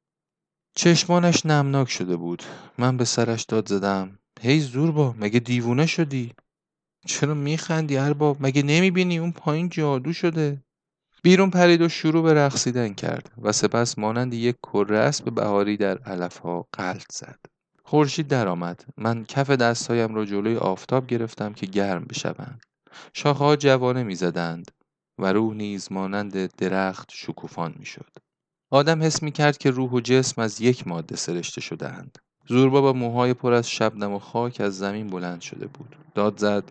چشمانش 0.76 1.46
نمناک 1.46 1.90
شده 1.90 2.16
بود. 2.16 2.44
من 2.78 2.98
به 2.98 3.06
سرش 3.06 3.44
داد 3.44 3.68
زدم. 3.70 4.20
هی 4.42 4.60
زوربا 4.60 5.16
مگه 5.20 5.40
دیوونه 5.40 5.86
شدی؟ 5.86 6.34
چرا 7.06 7.34
میخندی 7.34 7.98
ارباب؟ 7.98 8.38
مگه 8.40 8.64
نمی‌بینی 8.64 9.18
اون 9.18 9.32
پایین 9.32 9.70
جادو 9.70 10.14
شده؟ 10.14 10.64
بیرون 11.24 11.50
پرید 11.50 11.82
و 11.82 11.90
شروع 11.90 12.24
به 12.24 12.34
رقصیدن 12.34 12.94
کرد 12.94 13.32
و 13.42 13.52
سپس 13.52 13.98
مانند 14.00 14.34
یک 14.34 14.56
کره 14.64 14.98
اسب 14.98 15.34
بهاری 15.34 15.78
در 15.78 15.98
علفها 15.98 16.68
قلط 16.72 17.12
زد. 17.12 17.40
خورشید 17.84 18.28
درآمد. 18.28 18.86
من 18.98 19.26
کف 19.26 19.50
دستهایم 19.50 20.16
را 20.16 20.26
جلوی 20.26 20.56
آفتاب 20.58 21.08
گرفتم 21.08 21.54
که 21.54 21.66
گرم 21.66 22.06
بشوند. 22.06 22.62
شاخهها 23.14 23.56
جوانه 23.56 24.04
می‌زدند 24.04 24.72
و 25.18 25.34
روح 25.34 25.56
نیز 25.56 25.92
مانند 25.92 26.56
درخت 26.56 27.10
شکوفان 27.12 27.76
می‌شد. 27.80 28.12
آدم 28.72 29.04
حس 29.04 29.24
می‌کرد 29.24 29.58
که 29.58 29.72
روح 29.72 29.92
و 29.92 30.00
جسم 30.00 30.42
از 30.42 30.62
یک 30.62 30.88
ماده 30.88 31.16
سرشته 31.16 31.62
شدهاند. 31.62 32.18
زوربا 32.48 32.82
با 32.82 32.94
موهای 32.94 33.34
پر 33.34 33.54
از 33.54 33.70
شبنم 33.70 34.14
و 34.14 34.20
خاک 34.20 34.62
از 34.62 34.78
زمین 34.78 35.08
بلند 35.08 35.42
شده 35.42 35.68
بود. 35.68 35.96
داد 36.16 36.38
زد 36.38 36.64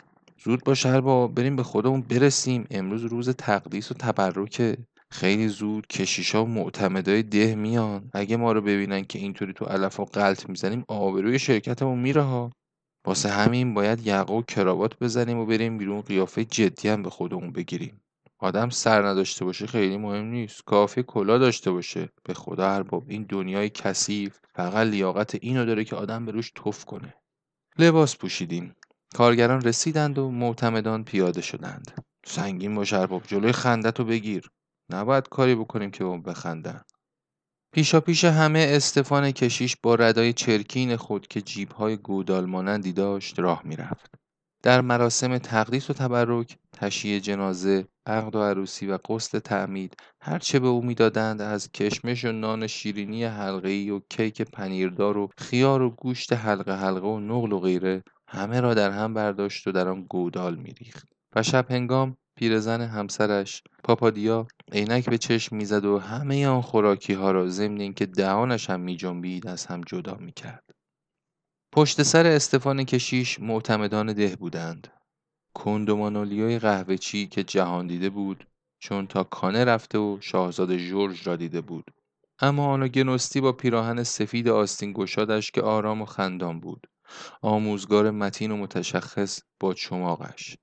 زود 0.44 0.64
باش 0.64 0.86
با 0.86 1.26
بریم 1.26 1.56
به 1.56 1.62
خودمون 1.62 2.00
برسیم. 2.00 2.66
امروز 2.70 3.04
روز 3.04 3.28
تقدیس 3.28 3.90
و 3.90 3.94
تبرکه 3.94 4.76
خیلی 5.10 5.48
زود 5.48 5.86
کشیشا 5.86 6.44
و 6.44 6.48
معتمدای 6.48 7.22
ده 7.22 7.54
میان. 7.54 8.10
اگه 8.12 8.36
ما 8.36 8.52
رو 8.52 8.60
ببینن 8.60 9.04
که 9.04 9.18
اینطوری 9.18 9.52
تو 9.52 9.64
علف 9.64 10.00
و 10.00 10.04
قلط 10.04 10.48
می‌زنیم 10.48 10.84
آبروی 10.88 11.38
شرکتمون 11.38 11.98
میره 11.98 12.22
ها. 12.22 12.50
واسه 13.06 13.28
همین 13.28 13.74
باید 13.74 14.06
یقه 14.06 14.32
و 14.32 14.42
کراوات 14.42 14.98
بزنیم 14.98 15.38
و 15.38 15.46
بریم 15.46 15.78
بیرون 15.78 16.00
قیافه 16.00 16.44
جدی 16.44 16.88
هم 16.88 17.02
به 17.02 17.10
خودمون 17.10 17.52
بگیریم. 17.52 18.00
آدم 18.42 18.68
سر 18.68 19.06
نداشته 19.06 19.44
باشه 19.44 19.66
خیلی 19.66 19.96
مهم 19.96 20.24
نیست. 20.24 20.64
کافی 20.64 21.02
کلا 21.02 21.38
داشته 21.38 21.70
باشه. 21.70 22.08
به 22.24 22.34
خدا 22.34 22.70
ارباب 22.70 23.04
این 23.08 23.26
دنیای 23.28 23.70
کثیف 23.70 24.38
فقط 24.54 24.86
لیاقت 24.86 25.34
اینو 25.34 25.64
داره 25.64 25.84
که 25.84 25.96
آدم 25.96 26.24
به 26.24 26.32
روش 26.32 26.52
توف 26.54 26.84
کنه. 26.84 27.14
لباس 27.78 28.16
پوشیدیم. 28.16 28.76
کارگران 29.14 29.60
رسیدند 29.60 30.18
و 30.18 30.30
معتمدان 30.30 31.04
پیاده 31.04 31.40
شدند. 31.40 32.04
سنگین 32.24 32.74
باش 32.74 32.92
ارباب 32.92 33.22
جلوی 33.26 33.52
خندت 33.52 33.98
رو 33.98 34.04
بگیر. 34.04 34.50
نباید 34.90 35.28
کاری 35.28 35.54
بکنیم 35.54 35.90
که 35.90 36.04
اون 36.04 36.22
بخندن. 36.22 36.80
پیشا 37.72 38.00
پیش 38.00 38.24
همه 38.24 38.66
استفان 38.68 39.30
کشیش 39.30 39.76
با 39.82 39.94
ردای 39.94 40.32
چرکین 40.32 40.96
خود 40.96 41.26
که 41.26 41.40
جیبهای 41.40 41.96
گودال 41.96 42.46
مانندی 42.46 42.92
داشت 42.92 43.38
راه 43.38 43.62
می‌رفت. 43.64 44.21
در 44.62 44.80
مراسم 44.80 45.38
تقدیس 45.38 45.90
و 45.90 45.92
تبرک، 45.92 46.58
تشییع 46.72 47.18
جنازه، 47.18 47.86
عقد 48.06 48.36
و 48.36 48.42
عروسی 48.42 48.86
و 48.86 48.98
قسل 49.08 49.38
تعمید 49.38 49.96
هرچه 50.20 50.58
به 50.58 50.68
او 50.68 50.84
می‌دادند 50.84 51.40
از 51.40 51.72
کشمش 51.72 52.24
و 52.24 52.32
نان 52.32 52.66
شیرینی 52.66 53.24
حلقه‌ای 53.24 53.90
و 53.90 54.00
کیک 54.10 54.42
پنیردار 54.42 55.16
و 55.16 55.28
خیار 55.38 55.82
و 55.82 55.90
گوشت 55.90 56.32
حلقه 56.32 56.76
حلقه 56.76 57.06
و 57.06 57.20
نقل 57.20 57.52
و 57.52 57.60
غیره 57.60 58.02
همه 58.28 58.60
را 58.60 58.74
در 58.74 58.90
هم 58.90 59.14
برداشت 59.14 59.66
و 59.66 59.72
در 59.72 59.88
آن 59.88 60.06
گودال 60.10 60.56
میریخت. 60.56 61.08
و 61.36 61.42
شب 61.42 61.70
هنگام 61.70 62.16
پیرزن 62.36 62.80
همسرش 62.80 63.62
پاپادیا 63.84 64.46
عینک 64.72 65.10
به 65.10 65.18
چشم 65.18 65.56
می‌زد 65.56 65.84
و 65.84 65.98
همه 65.98 66.46
آن 66.46 66.62
خوراکی 66.62 67.12
ها 67.12 67.30
را 67.30 67.48
ضمن 67.48 67.80
اینکه 67.80 68.06
دهانش 68.06 68.70
هم 68.70 68.80
میجنبید 68.80 69.46
از 69.46 69.66
هم 69.66 69.80
جدا 69.80 70.14
می‌کرد. 70.14 70.81
پشت 71.74 72.02
سر 72.02 72.26
استفان 72.26 72.84
کشیش 72.84 73.40
معتمدان 73.40 74.12
ده 74.12 74.36
بودند. 74.36 74.88
کندومانولیوی 75.54 76.58
قهوهچی 76.58 77.26
که 77.26 77.44
جهان 77.44 77.86
دیده 77.86 78.10
بود 78.10 78.46
چون 78.78 79.06
تا 79.06 79.24
کانه 79.24 79.64
رفته 79.64 79.98
و 79.98 80.18
شاهزاده 80.20 80.88
جورج 80.88 81.28
را 81.28 81.36
دیده 81.36 81.60
بود. 81.60 81.90
اما 82.40 82.66
آنو 82.66 82.88
گنوستی 82.88 83.40
با 83.40 83.52
پیراهن 83.52 84.02
سفید 84.02 84.48
آستین 84.48 84.92
گشادش 84.92 85.50
که 85.50 85.62
آرام 85.62 86.02
و 86.02 86.06
خندان 86.06 86.60
بود. 86.60 86.86
آموزگار 87.42 88.10
متین 88.10 88.50
و 88.50 88.56
متشخص 88.56 89.40
با 89.60 89.74
چماقش. 89.74 90.56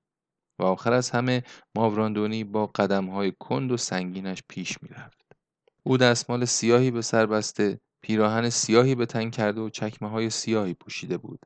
و 0.58 0.62
آخر 0.62 0.92
از 0.92 1.10
همه 1.10 1.42
ماوراندونی 1.74 2.44
با 2.44 2.66
قدمهای 2.66 3.32
کند 3.40 3.72
و 3.72 3.76
سنگینش 3.76 4.42
پیش 4.48 4.82
می‌رفت. 4.82 5.26
او 5.82 5.96
دستمال 5.96 6.44
سیاهی 6.44 6.90
به 6.90 7.02
سر 7.02 7.26
بسته 7.26 7.80
پیراهن 8.02 8.50
سیاهی 8.50 8.94
به 8.94 9.06
تن 9.06 9.30
کرده 9.30 9.60
و 9.60 9.68
چکمه 9.68 10.10
های 10.10 10.30
سیاهی 10.30 10.74
پوشیده 10.74 11.16
بود. 11.18 11.40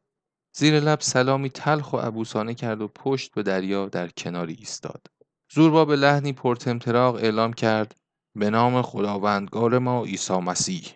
زیر 0.56 0.80
لب 0.80 1.00
سلامی 1.00 1.50
تلخ 1.50 1.92
و 1.92 1.96
عبوسانه 1.96 2.54
کرد 2.54 2.80
و 2.80 2.88
پشت 2.88 3.34
به 3.34 3.42
دریا 3.42 3.88
در 3.88 4.08
کناری 4.08 4.56
ایستاد. 4.58 5.06
زوربا 5.52 5.84
به 5.84 5.96
لحنی 5.96 6.32
پرتمتراغ 6.32 7.14
اعلام 7.14 7.52
کرد 7.52 7.94
به 8.36 8.50
نام 8.50 8.82
خداوندگار 8.82 9.78
ما 9.78 10.04
عیسی 10.04 10.38
مسیح. 10.38 10.88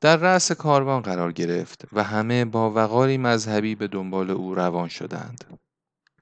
در 0.00 0.16
رأس 0.16 0.52
کاروان 0.52 1.02
قرار 1.02 1.32
گرفت 1.32 1.84
و 1.92 2.02
همه 2.02 2.44
با 2.44 2.70
وقاری 2.70 3.18
مذهبی 3.18 3.74
به 3.74 3.88
دنبال 3.88 4.30
او 4.30 4.54
روان 4.54 4.88
شدند. 4.88 5.58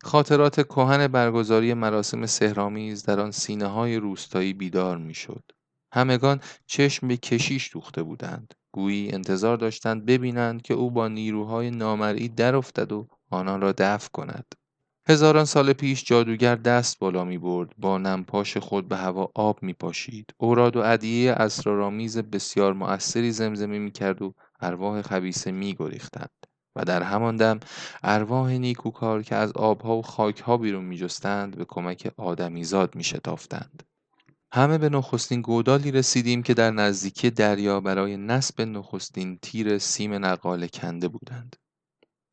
خاطرات 0.02 0.60
کهن 0.60 1.08
برگزاری 1.08 1.74
مراسم 1.74 2.26
سهرامیز 2.26 3.02
در 3.02 3.20
آن 3.20 3.30
سینه 3.30 3.66
های 3.66 3.96
روستایی 3.96 4.52
بیدار 4.52 4.98
می‌شد. 4.98 5.42
همگان 5.92 6.40
چشم 6.66 7.08
به 7.08 7.16
کشیش 7.16 7.72
دوخته 7.72 8.02
بودند. 8.02 8.54
گویی 8.72 9.12
انتظار 9.12 9.56
داشتند 9.56 10.06
ببینند 10.06 10.62
که 10.62 10.74
او 10.74 10.90
با 10.90 11.08
نیروهای 11.08 11.70
نامرئی 11.70 12.28
در 12.28 12.56
افتد 12.56 12.92
و 12.92 13.08
آنان 13.30 13.60
را 13.60 13.72
دفع 13.78 14.08
کند. 14.12 14.54
هزاران 15.08 15.44
سال 15.44 15.72
پیش 15.72 16.04
جادوگر 16.04 16.56
دست 16.56 16.98
بالا 16.98 17.24
می 17.24 17.38
برد 17.38 17.68
با 17.78 17.98
نمپاش 17.98 18.56
خود 18.56 18.88
به 18.88 18.96
هوا 18.96 19.30
آب 19.34 19.62
می 19.62 19.72
پاشید 19.72 20.34
اوراد 20.38 20.76
و 20.76 20.80
ادیه 20.80 21.32
اسرارآمیز 21.32 22.18
بسیار 22.18 22.72
مؤثری 22.72 23.32
زمزمه 23.32 23.78
می 23.78 23.90
کرد 23.90 24.22
و 24.22 24.34
ارواح 24.60 25.02
خبیسه 25.02 25.52
می 25.52 25.74
گریختند. 25.74 26.30
و 26.76 26.84
در 26.84 27.02
همان 27.02 27.36
دم 27.36 27.60
ارواح 28.02 28.52
نیکوکار 28.52 29.22
که 29.22 29.34
از 29.36 29.52
آبها 29.52 29.96
و 29.96 30.02
خاکها 30.02 30.56
بیرون 30.56 30.84
میجستند 30.84 31.56
به 31.56 31.64
کمک 31.64 32.12
آدمیزاد 32.16 32.94
میشتافتند 32.94 33.82
همه 34.54 34.78
به 34.78 34.88
نخستین 34.88 35.40
گودالی 35.40 35.90
رسیدیم 35.90 36.42
که 36.42 36.54
در 36.54 36.70
نزدیکی 36.70 37.30
دریا 37.30 37.80
برای 37.80 38.16
نصب 38.16 38.60
نخستین 38.60 39.38
تیر 39.42 39.78
سیم 39.78 40.24
نقاله 40.24 40.68
کنده 40.68 41.08
بودند. 41.08 41.56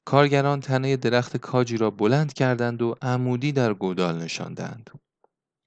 کارگران 0.06 0.60
تنه 0.60 0.98
درخت 0.98 1.38
کاجی 1.38 1.78
را 1.78 1.92
بلند 1.92 2.34
کردند 2.34 2.82
و 2.82 2.96
عمودی 3.02 3.52
در 3.52 3.74
گودال 3.74 4.18
نشاندند. 4.24 4.90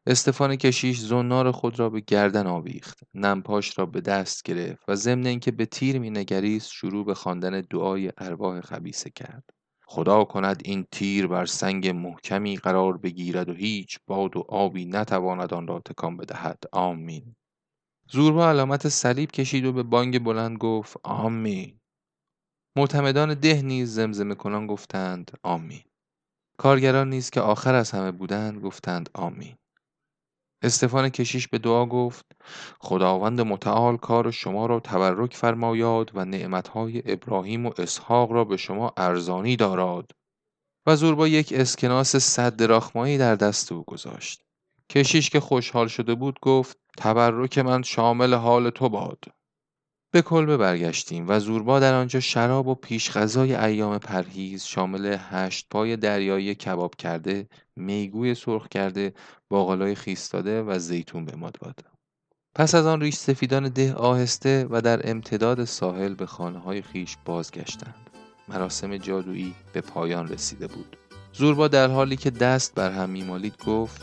استفان 0.07 0.57
کشیش 0.57 1.01
زنار 1.01 1.51
خود 1.51 1.79
را 1.79 1.91
به 1.91 2.01
گردن 2.01 2.47
آویخت. 2.47 3.01
نمپاش 3.15 3.79
را 3.79 3.87
به 3.87 4.01
دست 4.01 4.43
گرفت 4.43 4.83
و 4.89 4.95
ضمن 4.95 5.27
اینکه 5.27 5.51
به 5.51 5.67
تیر 5.67 5.99
مینگریست 5.99 6.71
شروع 6.71 7.05
به 7.07 7.15
خواندن 7.15 7.61
دعای 7.61 8.13
ارواح 8.19 8.61
خبیسه 8.61 9.11
کرد. 9.11 9.45
خدا 9.95 10.25
کند 10.25 10.63
این 10.65 10.87
تیر 10.91 11.27
بر 11.27 11.47
سنگ 11.47 11.89
محکمی 11.89 12.57
قرار 12.57 12.97
بگیرد 12.97 13.49
و 13.49 13.53
هیچ 13.53 13.99
باد 14.07 14.37
و 14.37 14.45
آبی 14.49 14.85
نتواند 14.85 15.55
آن 15.55 15.67
را 15.67 15.81
تکان 15.81 16.17
بدهد. 16.17 16.65
آمین. 16.73 17.35
زوربا 18.11 18.49
علامت 18.49 18.89
صلیب 18.89 19.31
کشید 19.31 19.65
و 19.65 19.73
به 19.73 19.83
بانگ 19.83 20.25
بلند 20.25 20.59
گفت 20.59 20.97
آمین. 21.05 21.81
معتمدان 22.77 23.35
ده 23.35 23.63
نیز 23.63 23.95
زمزمه 23.95 24.35
کنان 24.35 24.67
گفتند 24.67 25.31
آمین. 25.43 25.85
کارگران 26.59 27.11
نیز 27.11 27.31
که 27.31 27.41
آخر 27.41 27.75
از 27.75 27.91
همه 27.91 28.11
بودند 28.13 28.63
گفتند 28.63 29.11
آمین. 29.15 29.57
استفان 30.63 31.09
کشیش 31.09 31.49
به 31.49 31.59
دعا 31.59 31.87
گفت 31.87 32.27
خداوند 32.81 33.41
متعال 33.41 33.97
کار 33.97 34.31
شما 34.31 34.67
را 34.67 34.81
تبرک 34.81 35.35
فرمایاد 35.35 36.11
و 36.15 36.25
نعمتهای 36.25 37.03
ابراهیم 37.07 37.67
و 37.67 37.73
اسحاق 37.79 38.33
را 38.33 38.45
به 38.45 38.57
شما 38.57 38.93
ارزانی 38.97 39.57
داراد. 39.57 40.11
و 40.87 40.97
زوربا 40.97 41.29
یک 41.29 41.53
اسکناس 41.57 42.17
صد 42.17 42.57
دراخمایی 42.57 43.19
در 43.19 43.35
دست 43.35 43.73
او 43.73 43.85
گذاشت. 43.85 44.43
کشیش 44.91 45.31
که 45.31 45.41
خوشحال 45.41 45.89
شده 45.89 46.15
بود 46.15 46.39
گفت 46.43 46.79
تبرک 46.99 47.59
من 47.59 47.83
شامل 47.83 48.35
حال 48.35 48.71
تو 48.71 48.89
باد. 48.89 49.25
به 50.15 50.23
کلبه 50.23 50.57
برگشتیم 50.57 51.29
و 51.29 51.41
زوربا 51.41 51.81
در 51.81 51.95
آنجا 51.95 52.21
شراب 52.21 52.67
و 52.67 52.75
پیشغذای 52.75 53.55
ایام 53.55 53.99
پرهیز 53.99 54.65
شامل 54.65 55.17
هشت 55.21 55.67
پای 55.71 55.97
دریایی 55.97 56.55
کباب 56.55 56.95
کرده، 56.95 57.49
میگوی 57.77 58.35
سرخ 58.35 58.69
کرده، 58.69 59.15
باقلای 59.51 59.95
خیستاده 59.95 60.63
و 60.63 60.79
زیتون 60.79 61.25
به 61.25 61.37
ما 61.37 61.51
داد. 61.51 61.85
پس 62.55 62.75
از 62.75 62.87
آن 62.87 63.01
ریش 63.01 63.15
سفیدان 63.15 63.69
ده 63.69 63.95
آهسته 63.95 64.67
و 64.71 64.81
در 64.81 65.11
امتداد 65.11 65.65
ساحل 65.65 66.15
به 66.15 66.27
خانه 66.27 66.59
های 66.59 66.83
خیش 66.83 67.17
بازگشتند. 67.25 68.11
مراسم 68.49 68.97
جادویی 68.97 69.55
به 69.73 69.81
پایان 69.81 70.29
رسیده 70.29 70.67
بود. 70.67 70.97
زوربا 71.33 71.69
در 71.69 71.89
حالی 71.91 72.17
که 72.17 72.31
دست 72.31 72.75
بر 72.75 72.91
هم 72.91 73.11
میمالید 73.11 73.65
گفت 73.67 74.03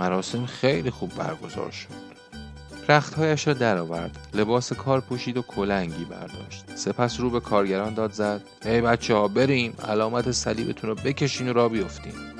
مراسم 0.00 0.46
خیلی 0.46 0.90
خوب 0.90 1.14
برگزار 1.14 1.70
شد. 1.70 2.08
رختهایش 2.88 3.48
را 3.48 3.54
درآورد 3.54 4.28
لباس 4.34 4.72
کار 4.72 5.00
پوشید 5.00 5.36
و 5.36 5.42
کلنگی 5.42 6.04
برداشت 6.04 6.76
سپس 6.76 7.20
رو 7.20 7.30
به 7.30 7.40
کارگران 7.40 7.94
داد 7.94 8.12
زد 8.12 8.42
ای 8.64 8.80
بچه 8.80 9.14
ها 9.14 9.28
بریم 9.28 9.74
علامت 9.88 10.30
صلیبتون 10.30 10.90
رو 10.90 10.96
بکشین 10.96 11.48
و 11.48 11.52
را 11.52 11.68
بیفتیم 11.68 12.37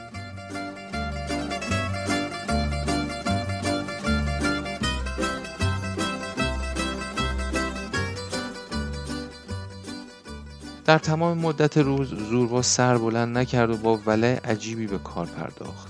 در 10.89 10.99
تمام 10.99 11.39
مدت 11.39 11.79
روز 11.79 12.09
زوربا 12.09 12.63
سر 12.63 12.99
بلند 12.99 13.39
نکرد 13.39 13.71
و 13.71 13.77
با 13.77 14.01
وله 14.07 14.41
عجیبی 14.45 14.87
به 14.87 14.99
کار 14.99 15.27
پرداخت. 15.27 15.89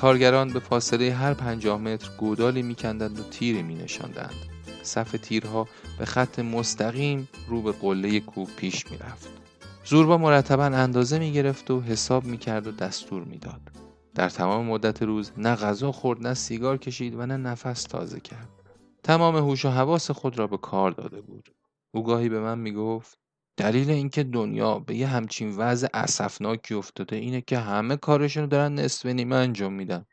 کارگران 0.00 0.48
به 0.48 0.60
فاصله 0.60 1.12
هر 1.12 1.34
پنجاه 1.34 1.80
متر 1.80 2.10
گودالی 2.18 2.62
میکندند 2.62 3.20
و 3.20 3.22
تیری 3.22 3.62
مینشاندند. 3.62 4.34
صف 4.82 5.12
تیرها 5.22 5.68
به 5.98 6.04
خط 6.04 6.38
مستقیم 6.38 7.28
رو 7.48 7.62
به 7.62 7.72
قله 7.72 8.20
کوه 8.20 8.48
پیش 8.56 8.90
می‌رفت. 8.90 9.28
زوربا 9.84 10.18
مرتبا 10.18 10.64
اندازه 10.64 11.18
می‌گرفت 11.18 11.70
و 11.70 11.80
حساب 11.80 12.24
می‌کرد 12.24 12.66
و 12.66 12.72
دستور 12.72 13.24
می‌داد. 13.24 13.60
در 14.14 14.28
تمام 14.28 14.66
مدت 14.66 15.02
روز 15.02 15.32
نه 15.36 15.54
غذا 15.54 15.92
خورد 15.92 16.26
نه 16.26 16.34
سیگار 16.34 16.78
کشید 16.78 17.14
و 17.14 17.26
نه 17.26 17.36
نفس 17.36 17.82
تازه 17.82 18.20
کرد. 18.20 18.48
تمام 19.02 19.36
هوش 19.36 19.64
و 19.64 19.68
حواس 19.68 20.10
خود 20.10 20.38
را 20.38 20.46
به 20.46 20.56
کار 20.56 20.90
داده 20.90 21.20
بود. 21.20 21.50
او 21.94 22.04
گاهی 22.04 22.28
به 22.28 22.40
من 22.40 22.58
می‌گفت 22.58 23.19
دلیل 23.60 23.90
اینکه 23.90 24.22
دنیا 24.22 24.78
به 24.78 24.94
یه 24.94 25.06
همچین 25.06 25.56
وضع 25.56 25.88
اسفناکی 25.94 26.74
افتاده 26.74 27.16
اینه 27.16 27.40
که 27.40 27.58
همه 27.58 27.96
کارشون 27.96 28.46
دارن 28.46 28.74
نصف 28.74 29.06
نیمه 29.06 29.36
انجام 29.36 29.72
میدن. 29.72 30.04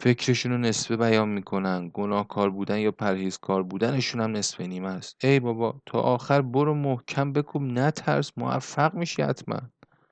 فکرشون 0.00 0.52
رو 0.52 0.58
نصفه 0.58 0.96
بیان 0.96 1.28
می‌کنن. 1.28 1.90
گناهکار 1.94 2.50
بودن 2.50 2.78
یا 2.78 2.90
پرهیزکار 2.90 3.62
بودنشون 3.62 4.20
هم 4.20 4.32
نصف 4.36 4.60
نیمه 4.60 4.88
است. 4.88 5.24
ای 5.24 5.40
بابا 5.40 5.80
تا 5.86 6.00
آخر 6.00 6.42
برو 6.42 6.74
محکم 6.74 7.32
بکوب 7.32 7.62
نترس 7.62 8.32
موفق 8.36 8.94
میشی 8.94 9.22
حتما. 9.22 9.60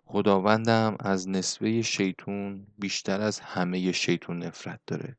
خداوندم 0.04 0.96
از 1.00 1.28
نصفه 1.28 1.82
شیطون 1.82 2.66
بیشتر 2.78 3.20
از 3.20 3.40
همه 3.40 3.92
شیطون 3.92 4.42
نفرت 4.42 4.80
داره. 4.86 5.16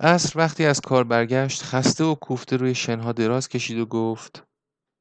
عصر 0.00 0.38
وقتی 0.38 0.64
از 0.64 0.80
کار 0.80 1.04
برگشت 1.04 1.62
خسته 1.62 2.04
و 2.04 2.14
کوفته 2.14 2.56
روی 2.56 2.74
شنها 2.74 3.12
دراز 3.12 3.48
کشید 3.48 3.78
و 3.78 3.86
گفت 3.86 4.44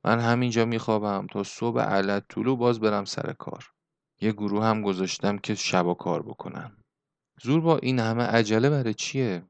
من 0.06 0.20
همینجا 0.20 0.66
میخوابم 0.66 1.28
تا 1.28 1.44
صبح 1.44 1.82
علت 1.82 2.28
طولو 2.30 2.56
باز 2.56 2.80
برم 2.80 3.06
سر 3.06 3.34
کار. 3.34 3.72
یه 4.22 4.32
گروه 4.32 4.66
هم 4.66 4.82
گذاشتم 4.82 5.38
که 5.38 5.56
شبا 5.56 5.94
کار 5.94 6.24
بکنن. 6.24 6.78
زور 7.42 7.62
با 7.62 7.78
این 7.78 8.00
همه 8.00 8.24
عجله 8.24 8.70
برای 8.70 8.94
چیه؟ 8.94 9.44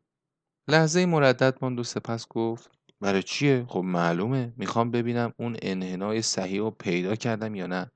لحظه 0.67 1.05
مردد 1.05 1.57
ماند 1.61 1.79
و 1.79 1.83
سپس 1.83 2.27
گفت 2.27 2.71
برای 3.01 3.23
چیه؟ 3.23 3.65
خب 3.67 3.79
معلومه. 3.79 4.53
می‌خوام 4.57 4.91
ببینم 4.91 5.33
اون 5.39 5.57
انحنای 5.61 6.21
صحیح 6.21 6.59
رو 6.59 6.71
پیدا 6.71 7.15
کردم 7.15 7.55
یا 7.55 7.67
نه. 7.67 7.91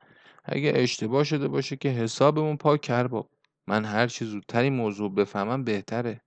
اگه 0.45 0.71
اشتباه 0.75 1.23
شده 1.23 1.47
باشه 1.47 1.75
که 1.75 1.89
حسابمون 1.89 2.57
پاک 2.57 2.81
کرد 2.81 3.11
من 3.67 3.85
هر 3.85 4.07
چی 4.07 4.25
زودتر 4.25 4.61
این 4.61 4.73
موضوع 4.73 5.13
بفهمم 5.13 5.63
بهتره. 5.63 6.21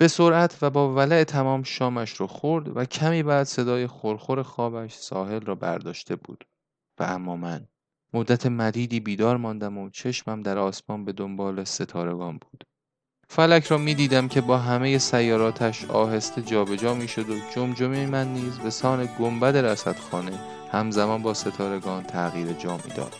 به 0.00 0.08
سرعت 0.08 0.58
و 0.62 0.70
با 0.70 0.94
ولع 0.94 1.24
تمام 1.24 1.62
شامش 1.62 2.10
رو 2.10 2.26
خورد 2.26 2.76
و 2.76 2.84
کمی 2.84 3.22
بعد 3.22 3.46
صدای 3.46 3.86
خورخور 3.86 4.42
خوابش 4.42 4.94
ساحل 4.94 5.40
را 5.40 5.54
برداشته 5.54 6.16
بود 6.16 6.44
و 6.98 7.02
اما 7.02 7.36
من 7.36 7.66
مدت 8.14 8.46
مدیدی 8.46 9.00
بیدار 9.00 9.36
ماندم 9.36 9.78
و 9.78 9.90
چشمم 9.90 10.42
در 10.42 10.58
آسمان 10.58 11.04
به 11.04 11.12
دنبال 11.12 11.64
ستارگان 11.64 12.38
بود 12.38 12.64
فلک 13.28 13.64
را 13.64 13.78
می 13.78 13.94
دیدم 13.94 14.28
که 14.28 14.40
با 14.40 14.58
همه 14.58 14.98
سیاراتش 14.98 15.84
آهسته 15.84 16.42
جابجا 16.42 16.94
می 16.94 17.08
شد 17.08 17.30
و 17.30 17.34
جمجمه 17.54 18.06
من 18.06 18.32
نیز 18.32 18.58
به 18.58 18.70
سان 18.70 19.08
گنبد 19.18 19.56
رصدخانه 19.56 20.38
همزمان 20.72 21.22
با 21.22 21.34
ستارگان 21.34 22.02
تغییر 22.02 22.52
جا 22.52 22.76
داد. 22.96 23.14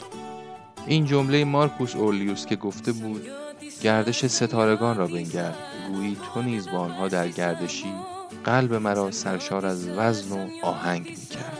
این 0.87 1.05
جمله 1.05 1.45
مارکوس 1.45 1.97
اورلیوس 1.97 2.47
که 2.47 2.57
گفته 2.57 2.93
بود 2.93 3.40
گردش 3.83 4.27
ستارگان 4.27 4.97
را 4.97 5.07
بنگر. 5.07 5.53
گویی 5.89 6.17
تو 6.35 6.43
نیز 6.43 6.69
با 6.69 6.79
آنها 6.79 7.09
در 7.09 7.29
گردشی. 7.29 7.93
قلب 8.45 8.75
مرا 8.75 9.11
سرشار 9.11 9.67
از 9.67 9.89
وزن 9.89 10.33
و 10.33 10.49
آهنگ 10.63 11.09
می 11.11 11.27
کرد. 11.27 11.59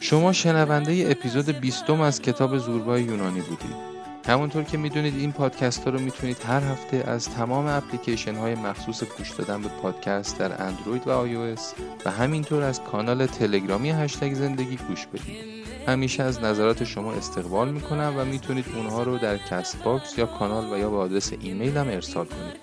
شما 0.00 0.32
شنونده 0.32 1.06
اپیزود 1.10 1.48
بیستم 1.48 2.00
از 2.00 2.22
کتاب 2.22 2.58
زوربای 2.58 3.02
یونانی 3.02 3.40
بودید. 3.40 3.97
همونطور 4.28 4.62
که 4.62 4.78
می‌دونید 4.78 5.16
این 5.16 5.32
پادکست 5.32 5.84
ها 5.84 5.90
رو 5.90 6.00
می‌تونید 6.00 6.36
هر 6.46 6.62
هفته 6.62 7.04
از 7.06 7.28
تمام 7.28 7.66
اپلیکیشن 7.66 8.34
های 8.34 8.54
مخصوص 8.54 9.04
گوش 9.04 9.30
دادن 9.30 9.62
به 9.62 9.68
پادکست 9.68 10.38
در 10.38 10.62
اندروید 10.62 11.06
و 11.06 11.10
آی 11.10 11.56
و 12.04 12.10
همینطور 12.10 12.62
از 12.62 12.82
کانال 12.82 13.26
تلگرامی 13.26 13.90
هشتگ 13.90 14.34
زندگی 14.34 14.76
گوش 14.88 15.06
بدید 15.06 15.58
همیشه 15.86 16.22
از 16.22 16.42
نظرات 16.42 16.84
شما 16.84 17.12
استقبال 17.12 17.68
می‌کنم 17.72 18.14
و 18.16 18.24
می‌تونید 18.24 18.64
اونها 18.76 19.02
رو 19.02 19.18
در 19.18 19.38
Castbox 19.38 20.18
یا 20.18 20.26
کانال 20.26 20.72
و 20.72 20.78
یا 20.78 20.90
به 20.90 20.96
آدرس 20.96 21.32
ایمیل 21.40 21.76
هم 21.76 21.88
ارسال 21.88 22.26
کنید 22.26 22.56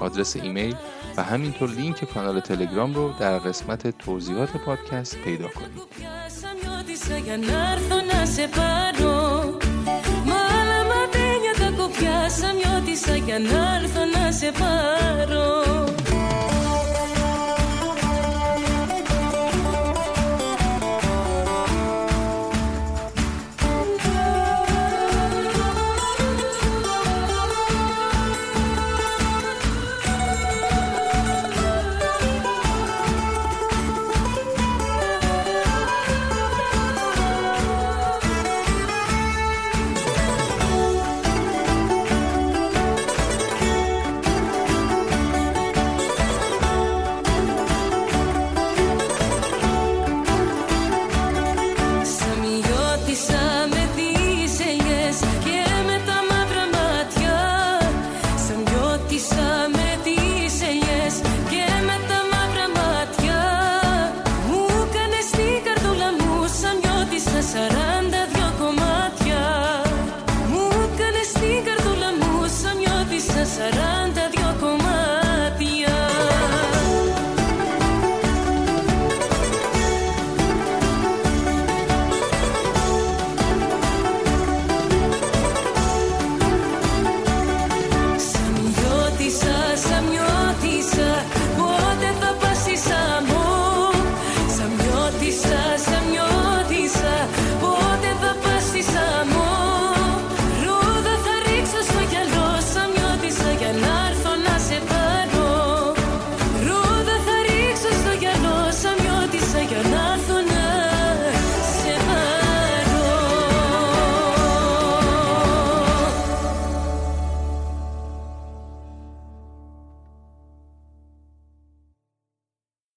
آدرس 0.00 0.36
ایمیل 0.36 0.74
و 1.16 1.22
همینطور 1.22 1.70
لینک 1.70 2.04
کانال 2.04 2.40
تلگرام 2.40 2.94
رو 2.94 3.12
در 3.20 3.38
قسمت 3.38 3.98
توضیحات 3.98 4.56
پادکست 4.56 5.18
پیدا 5.18 5.48
کنید 5.48 6.06
για 13.26 13.38
να 13.38 13.78
έρθω 13.82 14.04
να 14.04 14.32
σε 14.32 14.52
πάρω. 14.52 15.75